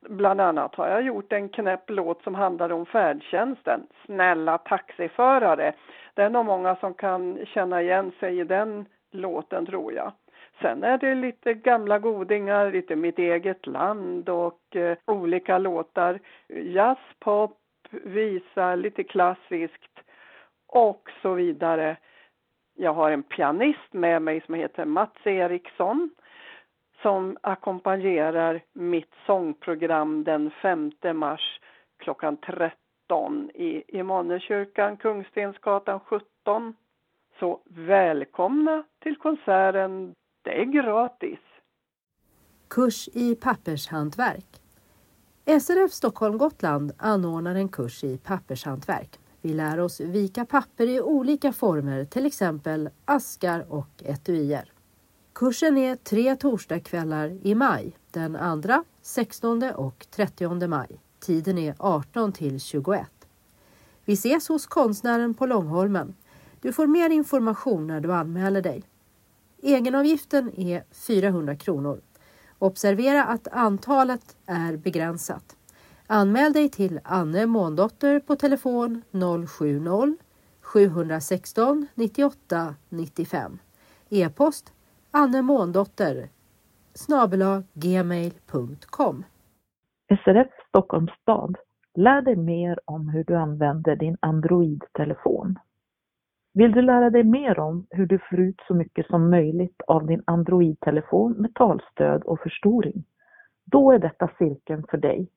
[0.00, 3.86] Bland annat har jag gjort en knäpp låt som handlar om färdtjänsten.
[4.06, 5.72] Snälla taxiförare.
[6.14, 10.12] Det är nog många som kan känna igen sig i den låten tror jag.
[10.60, 16.18] Sen är det lite gamla godingar, lite mitt eget land och eh, olika låtar.
[16.48, 17.58] Jazz, pop,
[17.90, 20.00] visa, lite klassiskt
[20.66, 21.96] och så vidare.
[22.74, 26.10] Jag har en pianist med mig som heter Mats Eriksson
[27.02, 31.60] som ackompanjerar mitt sångprogram den 5 mars
[31.98, 36.74] klockan 13 i Immanuelskyrkan, Kungstensgatan 17.
[37.38, 40.14] Så välkomna till konserten.
[40.42, 41.38] Det är gratis.
[42.70, 44.65] Kurs i pappershantverk.
[45.48, 49.18] SRF Stockholm Gotland anordnar en kurs i pappershantverk.
[49.40, 54.72] Vi lär oss vika papper i olika former, till exempel askar och etuier.
[55.32, 61.00] Kursen är tre torsdagskvällar i maj, den 2, 16 och 30 maj.
[61.20, 63.06] Tiden är 18 till 21.
[64.04, 66.14] Vi ses hos konstnären på Långholmen.
[66.60, 68.82] Du får mer information när du anmäler dig.
[69.62, 72.00] Egenavgiften är 400 kronor.
[72.58, 75.56] Observera att antalet är begränsat.
[76.06, 80.16] Anmäl dig till Anne Måndotter på telefon 070
[80.62, 83.58] 716 98 95.
[84.10, 84.72] E-post
[85.10, 86.28] Anne Måndotter
[87.74, 89.24] gmail.com.
[90.24, 91.56] SRF Stockholms stad.
[91.94, 95.58] Lär dig mer om hur du använder din Android-telefon.
[96.56, 100.06] Vill du lära dig mer om hur du får ut så mycket som möjligt av
[100.06, 103.04] din Android-telefon med talstöd och förstoring?
[103.64, 105.28] Då är detta cirkeln för dig.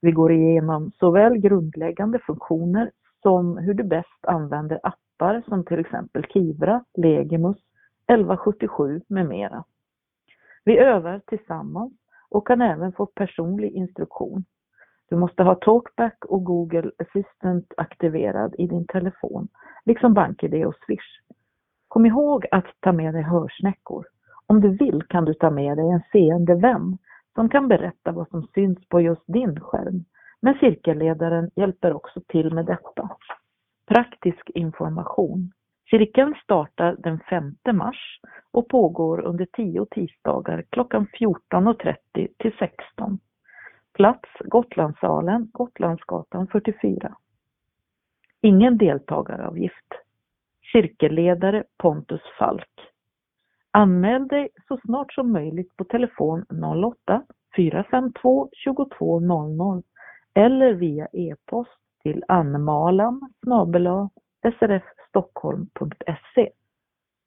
[0.00, 2.90] Vi går igenom såväl grundläggande funktioner
[3.22, 7.56] som hur du bäst använder appar som till exempel Kivra, Legimus,
[8.06, 9.64] 1177 med mera.
[10.64, 11.92] Vi övar tillsammans
[12.28, 14.44] och kan även få personlig instruktion.
[15.12, 19.48] Du måste ha Talkback och Google Assistant aktiverad i din telefon,
[19.84, 21.20] liksom BankID och Swish.
[21.88, 24.04] Kom ihåg att ta med dig hörsnäckor.
[24.46, 26.98] Om du vill kan du ta med dig en seende vän
[27.34, 30.04] som kan berätta vad som syns på just din skärm.
[30.40, 33.10] Men cirkelledaren hjälper också till med detta.
[33.86, 35.52] Praktisk information.
[35.90, 43.18] Cirkeln startar den 5 mars och pågår under 10 tisdagar klockan 14.30 till 16.
[43.92, 47.14] Plats Gotlandssalen, Gotlandsgatan 44.
[48.40, 49.86] Ingen deltagaravgift.
[50.72, 52.70] Cirkelledare Pontus Falk.
[53.70, 56.44] Anmäl dig så snart som möjligt på telefon
[57.06, 57.22] 08
[57.56, 59.82] 452 2200
[60.34, 63.32] eller via e-post till anmalan
[64.42, 66.50] srfstockholm.se.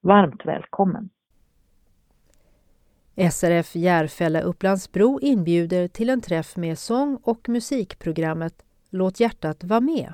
[0.02, 1.10] Varmt välkommen!
[3.18, 10.14] SRF Järfälla Upplandsbro inbjuder till en träff med sång och musikprogrammet Låt hjärtat vara med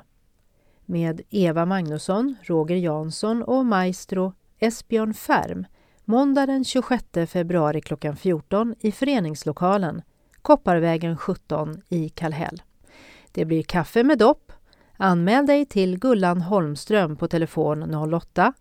[0.86, 5.66] med Eva Magnusson, Roger Jansson och maestro Esbjörn Färm
[6.04, 10.02] måndag den 26 februari klockan 14 i föreningslokalen
[10.42, 12.62] Kopparvägen 17 i Kallhäll.
[13.32, 14.52] Det blir kaffe med dopp.
[14.96, 18.52] Anmäl dig till Gullan Holmström på telefon 08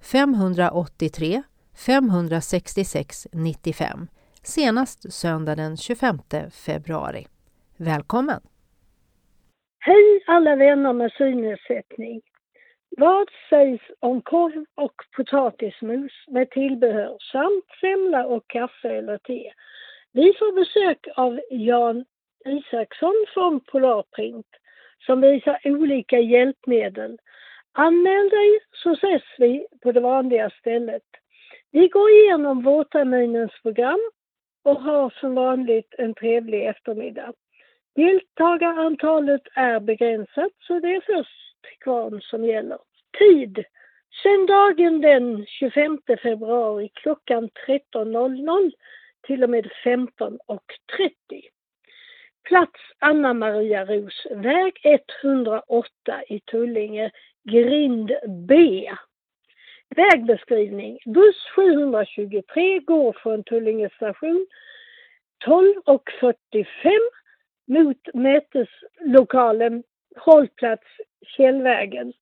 [0.00, 1.42] 583
[1.86, 4.08] 566 95
[4.42, 6.18] senast söndag den 25
[6.66, 7.26] februari.
[7.76, 8.40] Välkommen!
[9.78, 12.20] Hej alla vänner med synnedsättning!
[12.96, 19.52] Vad sägs om korv och potatismos med tillbehör samt semla och kaffe eller te?
[20.12, 22.04] Vi får besök av Jan
[22.46, 24.46] Isaksson från Polarprint
[25.06, 27.18] som visar olika hjälpmedel.
[27.72, 31.02] Anmäl dig så ses vi på det vanliga stället.
[31.70, 34.10] Vi går igenom vårterminens program
[34.64, 37.32] och har som vanligt en trevlig eftermiddag.
[37.94, 42.78] Deltagarantalet är begränsat så det är först kvarn som gäller.
[43.18, 43.64] Tid
[44.22, 48.72] Söndagen den 25 februari klockan 13.00
[49.26, 50.58] till och med 15.30.
[52.48, 55.88] Plats Anna Maria Ros, väg 108
[56.28, 57.10] i Tullinge,
[57.44, 58.12] grind
[58.48, 58.90] B.
[59.96, 60.98] Vägbeskrivning.
[61.06, 64.46] Buss 723 går från Tullinge station
[65.46, 66.66] 12.45
[67.66, 69.82] mot möteslokalen
[70.16, 70.86] hållplats
[71.36, 72.12] Källvägen.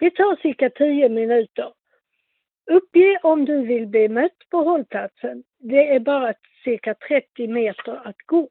[0.00, 1.72] Det tar cirka 10 minuter.
[2.70, 5.42] Uppge om du vill bli mött på hållplatsen.
[5.58, 6.34] Det är bara
[6.64, 8.48] cirka 30 meter att gå.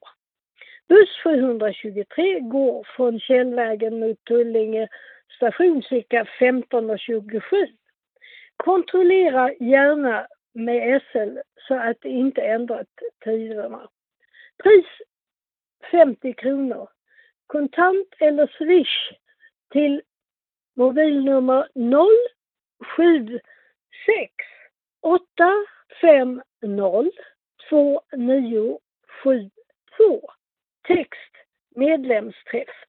[0.89, 4.88] Buss 723 går från Källvägen mot Tullinge
[5.36, 7.41] station cirka 15.27.
[8.64, 11.38] Kontrollera gärna med SL
[11.68, 12.88] så att det inte ändrat
[13.24, 13.89] tiderna.
[14.64, 14.86] Pris
[15.91, 16.89] 50 kronor.
[17.47, 19.12] Kontant eller swish
[19.72, 20.01] till
[20.76, 21.70] mobilnummer
[22.97, 23.41] 076
[25.01, 26.43] 850
[27.70, 30.32] 2972.
[30.88, 31.34] Text
[31.76, 32.86] medlemsträff.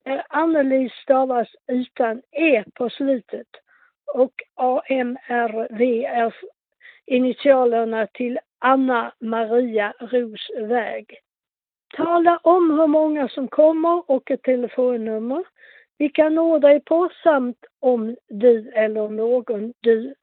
[0.05, 3.47] Eh, anneli stavas utan e på slutet
[4.13, 6.35] och AMRV är
[7.07, 11.19] initialerna till Anna Maria Rosväg.
[11.95, 15.43] Tala om hur många som kommer och ett telefonnummer.
[15.97, 20.15] Vi kan nå dig på samt om du eller någon du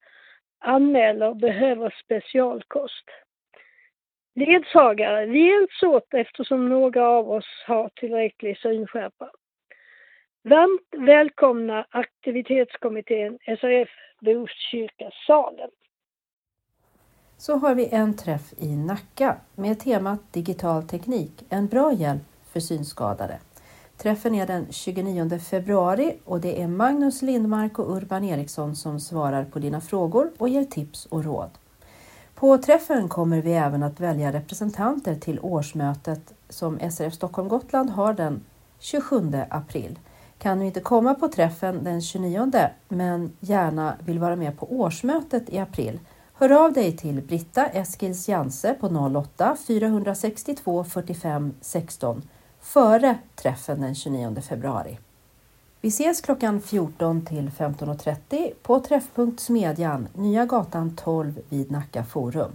[0.58, 3.04] anmäler behöver specialkost.
[4.34, 9.30] Ledsagare, vi hjälps åt eftersom några av oss har tillräcklig synskärpa.
[10.48, 13.88] Varmt välkomna aktivitetskommittén SRF
[14.20, 15.70] Botkyrka Salen.
[17.38, 22.22] Så har vi en träff i Nacka med temat digital teknik, en bra hjälp
[22.52, 23.38] för synskadade.
[23.96, 29.44] Träffen är den 29 februari och det är Magnus Lindmark och Urban Eriksson som svarar
[29.44, 31.50] på dina frågor och ger tips och råd.
[32.34, 38.12] På träffen kommer vi även att välja representanter till årsmötet som SRF Stockholm Gotland har
[38.12, 38.40] den
[38.78, 39.98] 27 april.
[40.38, 42.50] Kan du inte komma på träffen den 29
[42.88, 45.98] men gärna vill vara med på årsmötet i april
[46.36, 52.22] Hör av dig till Britta Eskils Janse på 08 462 45 16
[52.60, 54.98] före träffen den 29 februari.
[55.80, 62.52] Vi ses klockan 14 till 15.30 på Träffpunkt Smedjan, Nya gatan 12 vid Nacka Forum.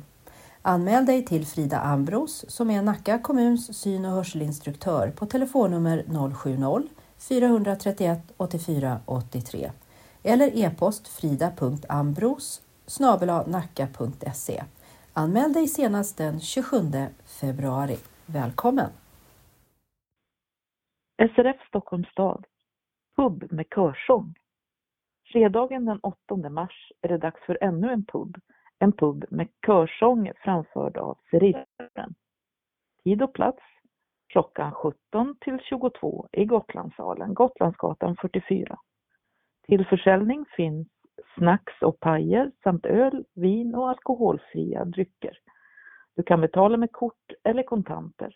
[0.61, 6.03] Anmäl dig till Frida Ambros som är Nacka kommuns syn och hörselinstruktör på telefonnummer
[7.19, 9.71] 070-431 84 83
[10.23, 12.61] eller e-post frida.ambros
[13.47, 14.63] nacka.se.
[15.13, 16.77] Anmäl dig senast den 27
[17.41, 17.95] februari.
[18.25, 18.89] Välkommen!
[21.19, 22.45] SRF Stockholms stad.
[23.15, 24.35] Pub med körsång.
[25.31, 28.37] Fredagen den 8 mars är det dags för ännu en pub.
[28.79, 32.15] En pub med körsång framförd av Serifen.
[33.03, 33.63] Tid och plats
[34.27, 38.79] klockan 17 till 22 i Gotlandssalen, Gotlandsgatan 44.
[39.67, 40.87] Till försäljning finns
[41.39, 45.37] snacks och pajer samt öl, vin och alkoholfria drycker.
[46.15, 48.35] Du kan betala med kort eller kontanter.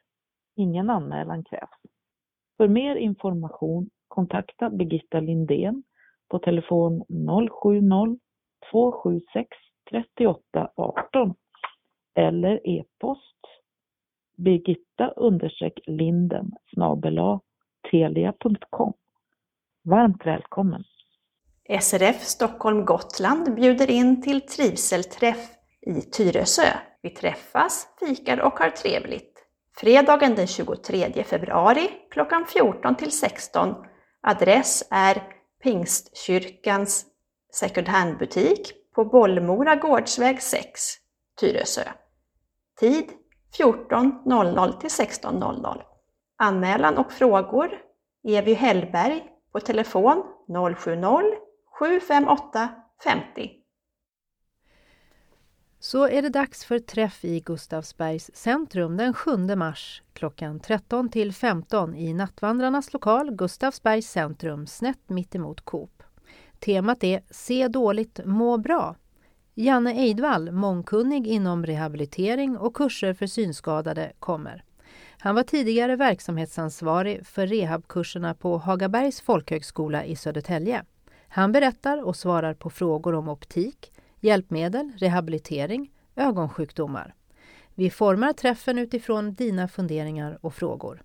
[0.55, 1.81] Ingen anmälan krävs.
[2.57, 5.83] För mer information kontakta Birgitta Lindén
[6.29, 7.03] på telefon
[7.63, 8.19] 070
[8.71, 9.47] 276
[9.89, 11.35] 38 18
[12.15, 13.39] eller e-post
[14.37, 15.13] birgitta
[15.85, 16.51] linden
[17.91, 18.93] telia.com.
[19.83, 20.83] Varmt välkommen!
[21.69, 25.49] SRF Stockholm Gotland bjuder in till trivselträff
[25.81, 26.67] i Tyresö.
[27.01, 29.33] Vi träffas, fikar och har trevligt.
[29.77, 33.75] Fredagen den 23 februari klockan 14 till 16.
[34.21, 35.23] Adress är
[35.63, 37.05] Pingstkyrkans
[37.53, 40.81] second hand-butik på Bollmora Gårdsväg 6,
[41.39, 41.83] Tyresö.
[42.79, 43.05] Tid
[43.57, 45.81] 14.00 till 16.00.
[46.37, 47.69] Anmälan och frågor
[48.27, 50.23] Evy Hellberg på telefon
[50.77, 51.52] 070
[51.83, 52.69] 758
[53.03, 53.51] 50.
[55.79, 61.33] Så är det dags för träff i Gustavsbergs centrum den 7 mars klockan 13 till
[61.33, 66.03] 15 i Nattvandrarnas lokal Gustavsbergs centrum snett mittemot Coop.
[66.59, 68.95] Temat är Se dåligt, må bra.
[69.53, 74.63] Janne Eidvall, mångkunnig inom rehabilitering och kurser för synskadade, kommer.
[75.17, 80.83] Han var tidigare verksamhetsansvarig för rehabkurserna på Hagabergs folkhögskola i Södertälje.
[81.35, 87.15] Han berättar och svarar på frågor om optik, hjälpmedel, rehabilitering, ögonsjukdomar.
[87.75, 91.03] Vi formar träffen utifrån dina funderingar och frågor.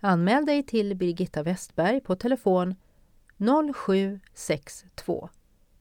[0.00, 2.74] Anmäl dig till Birgitta Westberg på telefon
[3.74, 5.28] 0762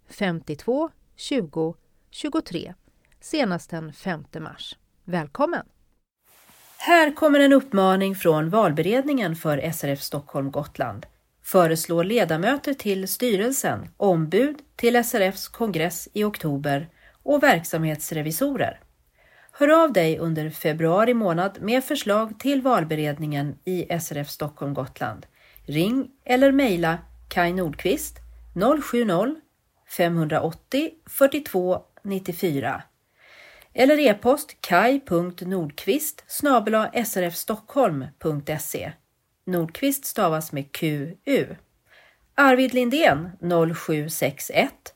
[0.10, 1.76] 52 20
[2.10, 2.74] 23
[3.20, 4.78] senast den 5 mars.
[5.04, 5.66] Välkommen!
[6.78, 11.06] Här kommer en uppmaning från valberedningen för SRF Stockholm Gotland.
[11.44, 16.90] Föreslår ledamöter till styrelsen, ombud till SRFs kongress i oktober
[17.24, 18.80] och verksamhetsrevisorer.
[19.52, 25.26] Hör av dig under februari månad med förslag till valberedningen i SRF Stockholm Gotland.
[25.66, 28.20] Ring eller mejla Kai Nordqvist
[28.54, 29.36] 070
[29.98, 32.84] 580 42 94
[33.74, 38.92] eller e-post kaj.nordqvist srfstockholm.se
[39.46, 41.56] Nordqvist stavas med QU.
[42.36, 43.30] Arvid Lindén
[43.74, 44.94] 0761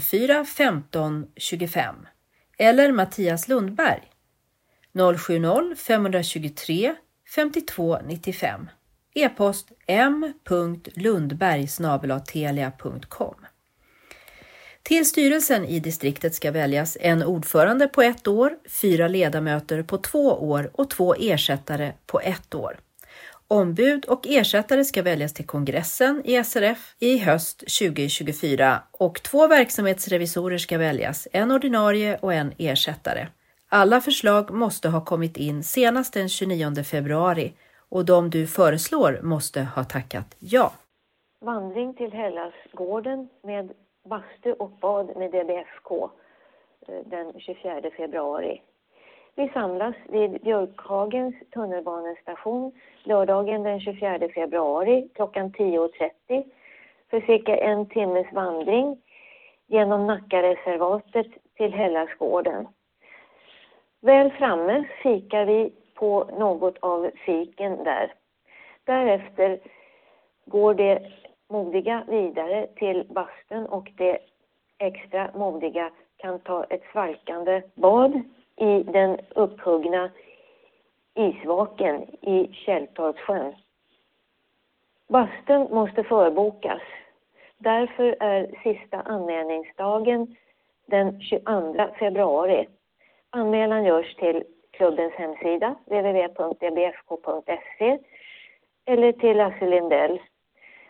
[0.00, 1.94] 04 15 25
[2.58, 4.02] eller Mattias Lundberg
[5.18, 6.94] 070 523
[7.34, 8.68] 52 95
[9.14, 11.68] e-post m.lundberg
[14.82, 20.50] till styrelsen i distriktet ska väljas en ordförande på ett år, fyra ledamöter på två
[20.50, 22.78] år och två ersättare på ett år.
[23.52, 30.58] Ombud och ersättare ska väljas till kongressen i SRF i höst 2024 och två verksamhetsrevisorer
[30.58, 33.26] ska väljas, en ordinarie och en ersättare.
[33.68, 37.52] Alla förslag måste ha kommit in senast den 29 februari
[37.88, 40.72] och de du föreslår måste ha tackat ja.
[41.40, 43.72] Vandring till Hellasgården med
[44.08, 46.10] bastu och bad med DBFK
[46.88, 48.62] eh, den 24 februari.
[49.40, 52.72] Vi samlas vid Björkhagens tunnelbanestation
[53.04, 56.44] lördagen den 24 februari klockan 10.30
[57.10, 58.98] för cirka en timmes vandring
[59.66, 61.26] genom Nackareservatet
[61.56, 62.68] till Hällasgården.
[64.00, 68.12] Väl framme fikar vi på något av fiken där.
[68.84, 69.58] Därefter
[70.46, 71.02] går det
[71.48, 74.18] modiga vidare till bastun och det
[74.78, 78.22] extra modiga kan ta ett svalkande bad
[78.60, 80.10] i den upphuggna
[81.14, 83.54] isvaken i Källtorpssjön.
[85.08, 86.82] Bastun måste förbokas.
[87.58, 90.36] Därför är sista anmälningsdagen
[90.86, 92.66] den 22 februari.
[93.30, 97.18] Anmälan görs till klubbens hemsida www.dbfk.se
[98.84, 100.20] eller till Lasse Lindell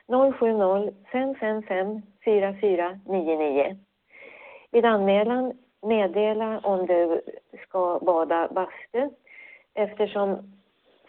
[0.08, 3.76] 070 555 4499.
[4.70, 5.52] Vid anmälan
[5.82, 7.20] meddela om du
[7.62, 9.10] ska bada bastu
[9.74, 10.38] eftersom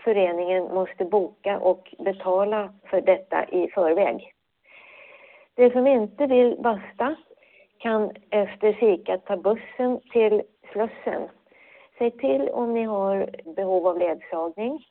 [0.04, 4.34] föreningen måste boka och betala för detta i förväg.
[5.56, 7.16] De som inte vill basta
[7.78, 10.42] kan efter fika ta bussen till
[10.72, 11.30] Slussen.
[11.98, 14.86] Säg till om ni har behov av ledsagning.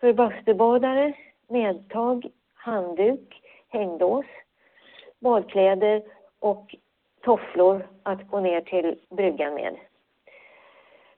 [0.00, 1.12] För bastubadare,
[1.48, 4.26] medtag handduk, hängdås,
[5.18, 6.02] badkläder
[6.40, 6.74] och
[7.20, 9.76] tofflor att gå ner till bryggan med.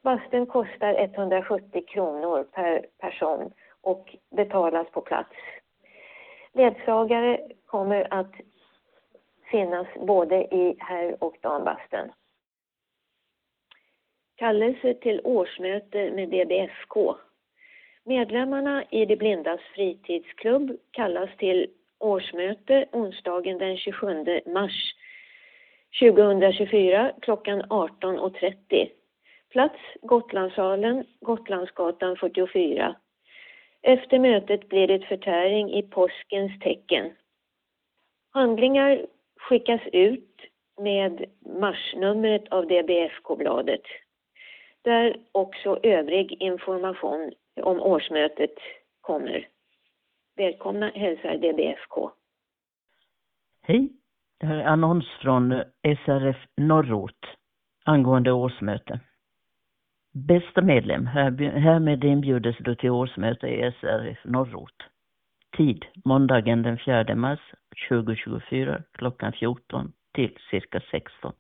[0.03, 5.37] Bastun kostar 170 kronor per person och betalas på plats.
[6.53, 8.33] Ledsagare kommer att
[9.51, 12.13] finnas både i herr och dambastun.
[14.37, 17.17] Kallelse till årsmöte med DBFK
[18.05, 24.95] Medlemmarna i De blindas fritidsklubb kallas till årsmöte onsdagen den 27 mars
[25.99, 28.91] 2024 klockan 18.30.
[29.51, 32.97] Plats Gotlandssalen, Gotlandsgatan 44.
[33.83, 37.11] Efter mötet blir det förtäring i påskens tecken.
[38.31, 40.37] Handlingar skickas ut
[40.81, 43.83] med marsnumret av DBFK-bladet
[44.83, 48.55] där också övrig information om årsmötet
[49.01, 49.49] kommer.
[50.37, 52.11] Välkomna hälsar DBFK.
[53.63, 53.89] Hej,
[54.41, 57.27] det här är annons från SRF Norrort
[57.85, 59.01] angående årsmöte.
[60.13, 64.87] Bästa medlem, härmed inbjudes du till årsmöte i SRF Norrort.
[65.57, 67.41] Tid, måndagen den 4 mars
[67.89, 71.33] 2024 klockan 14 till cirka 16.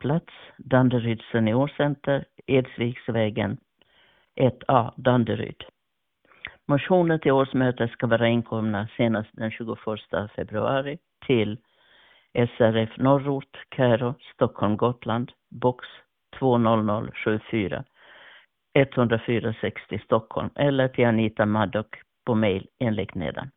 [0.00, 3.56] Plats, Danderyd seniorcenter, Edsviksvägen
[4.36, 5.64] 1A, Danderyd.
[6.66, 9.78] Motioner till årsmötet ska vara inkomna senast den 21
[10.36, 11.58] februari till
[12.34, 15.86] SRF Norrort, Kärå, Stockholm, Gotland, box
[16.38, 17.84] 20074
[18.74, 23.50] 10460 Stockholm eller till Anita Maddock på mejl enligt nedan.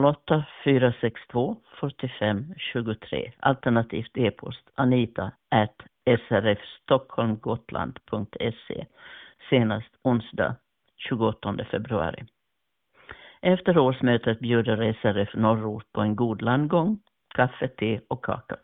[0.06, 8.86] 08 462 45 23 alternativt e-post anita at srfstockholmgotland.se
[9.50, 10.56] senast onsdag
[10.98, 12.26] 28 februari.
[13.42, 17.00] Efter årsmötet bjuder SRF Norrort på en god landgång,
[17.36, 18.58] kaffe, te och kaka.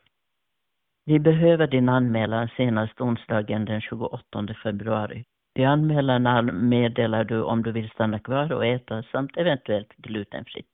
[1.05, 5.25] Vi behöver din anmälan senast onsdagen den 28 februari.
[5.57, 10.71] I anmälan meddelar du om du vill stanna kvar och äta samt eventuellt glutenfritt.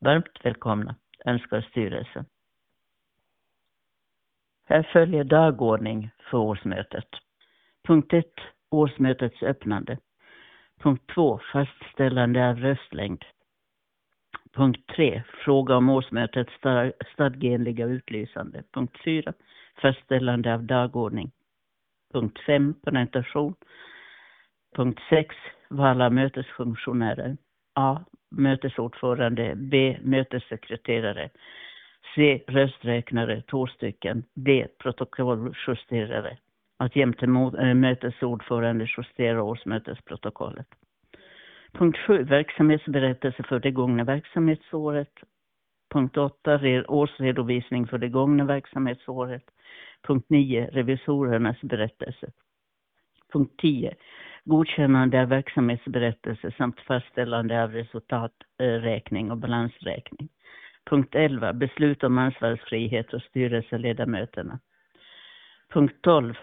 [0.00, 0.94] Varmt välkomna,
[1.24, 2.24] önskar styrelsen.
[4.64, 7.08] Här följer dagordning för årsmötet.
[7.86, 8.26] Punkt 1.
[8.70, 9.98] Årsmötets öppnande.
[10.80, 11.40] Punkt 2.
[11.52, 13.24] Fastställande av röstlängd.
[14.52, 15.22] Punkt 3.
[15.44, 16.52] Fråga om årsmötets
[17.12, 18.62] stadgenliga utlysande.
[18.72, 19.32] Punkt 4.
[19.82, 21.32] Fastställande av dagordning.
[22.16, 22.74] Punkt 5.
[22.84, 23.54] Presentation.
[24.76, 25.34] Punkt 6.
[25.68, 27.36] Val av mötesfunktionärer.
[27.74, 28.04] A.
[28.30, 29.52] Mötesordförande.
[29.56, 29.98] B.
[30.02, 31.30] Mötessekreterare.
[32.14, 32.42] C.
[32.46, 34.24] Rösträknare, två stycken.
[34.34, 34.68] D.
[34.78, 36.38] Protokolljusterare.
[36.78, 40.68] Att jämte eh, mötesordförande justera årsmötesprotokollet.
[41.72, 42.22] Punkt 7.
[42.22, 45.12] Verksamhetsberättelse för det gångna verksamhetsåret.
[45.92, 46.60] Punkt 8.
[46.88, 49.44] Årsredovisning för det gångna verksamhetsåret.
[50.06, 50.68] Punkt 9.
[50.72, 52.32] Revisorernas berättelse.
[53.32, 53.94] Punkt 10.
[54.44, 60.28] Godkännande av verksamhetsberättelse samt fastställande av resultaträkning och balansräkning.
[60.90, 61.52] Punkt 11.
[61.52, 64.60] Beslut om ansvarsfrihet och styrelseledamöterna.
[65.72, 66.34] Punkt 12.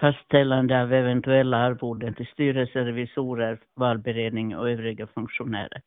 [0.00, 5.82] Fastställande av eventuella arvoden till styrelserevisorer, valberedning och övriga funktionärer.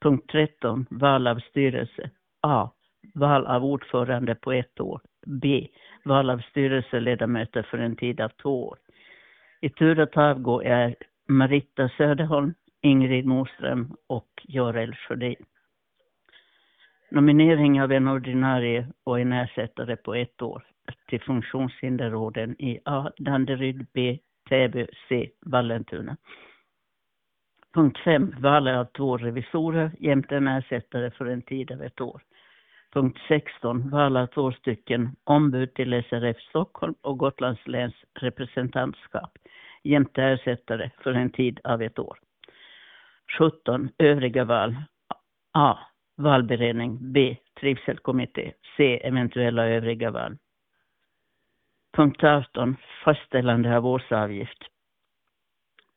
[0.00, 0.86] Punkt 13.
[0.90, 2.10] Val av styrelse.
[2.40, 2.70] A.
[3.14, 5.00] Val av ordförande på ett år.
[5.26, 5.68] B.
[6.04, 8.78] Val av styrelseledamöter för en tid av två år.
[9.60, 10.96] I tur att avgå är
[11.28, 15.44] Marita Söderholm, Ingrid Moström och Görel Sjödin.
[17.10, 20.62] Nominering av en ordinarie och en ersättare på ett år
[21.08, 23.10] till funktionshinderråden i A.
[23.16, 24.18] Danderyd, B.
[24.48, 25.30] Täby, C.
[25.40, 26.16] Vallentuna.
[27.74, 28.34] Punkt 5.
[28.38, 32.22] Val av två revisorer jämte en ersättare för en tid av ett år.
[32.92, 33.90] Punkt 16.
[33.90, 39.38] Val av två stycken ombud till SRF Stockholm och Gotlands läns representantskap
[39.82, 42.18] jämte ersättare för en tid av ett år.
[43.38, 43.88] 17.
[43.98, 44.76] Övriga val.
[45.52, 45.78] A.
[46.16, 46.98] Valberedning.
[47.00, 47.36] B.
[47.60, 48.52] Trivselkommitté.
[48.76, 49.00] C.
[49.06, 50.36] Eventuella övriga val.
[51.92, 52.76] Punkt 18.
[53.04, 54.58] Fastställande av årsavgift.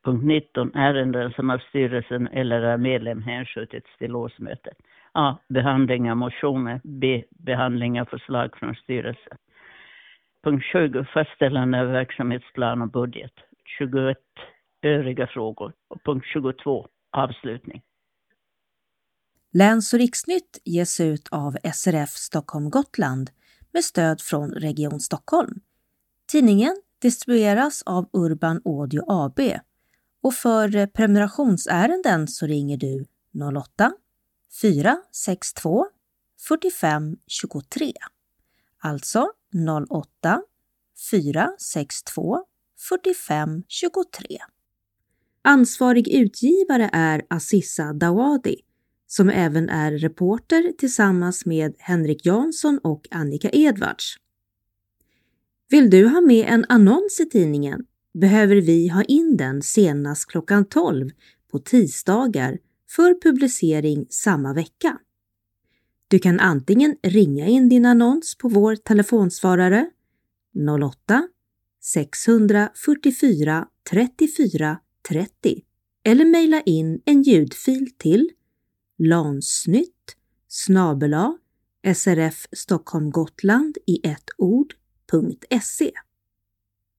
[0.03, 0.75] Punkt 19.
[0.75, 4.77] Ärenden som av styrelsen eller av medlem hänskjutits till årsmötet.
[5.13, 5.37] A.
[5.49, 6.81] Behandling av motioner.
[6.83, 7.23] B.
[7.29, 9.37] Behandling av förslag från styrelsen.
[10.43, 11.05] Punkt 20.
[11.13, 13.33] Fastställande av verksamhetsplan och budget.
[13.79, 14.17] 21.
[14.81, 15.73] Övriga frågor.
[15.87, 16.87] Och punkt 22.
[17.11, 17.81] Avslutning.
[19.53, 23.29] Läns och riksnytt ges ut av SRF Stockholm Gotland
[23.73, 25.59] med stöd från Region Stockholm.
[26.31, 29.39] Tidningen distribueras av Urban Audio AB
[30.23, 33.05] och för prenumerationsärenden så ringer du
[33.59, 33.91] 08
[34.61, 35.85] 462
[36.47, 37.93] 45 23.
[38.79, 39.27] Alltså
[39.89, 40.41] 08
[41.11, 42.45] 462
[42.89, 44.37] 45 23.
[45.41, 48.55] Ansvarig utgivare är Assissa Dawadi
[49.07, 54.15] som även är reporter tillsammans med Henrik Jansson och Annika Edvards.
[55.69, 60.65] Vill du ha med en annons i tidningen behöver vi ha in den senast klockan
[60.65, 61.09] 12
[61.51, 62.57] på tisdagar
[62.95, 64.97] för publicering samma vecka.
[66.07, 69.89] Du kan antingen ringa in din annons på vår telefonsvarare
[70.81, 71.27] 08
[71.81, 74.79] 644 34
[75.09, 75.61] 30
[76.03, 78.29] eller mejla in en ljudfil till
[78.97, 80.15] lansnytt
[80.47, 81.37] snabela
[81.95, 85.91] srf Stockholm Gotland i ett ord.se.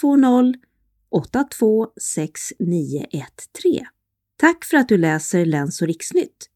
[0.00, 0.54] 020
[1.10, 3.86] 826913.
[4.36, 6.48] Tack för att du läser Läns och riksnytt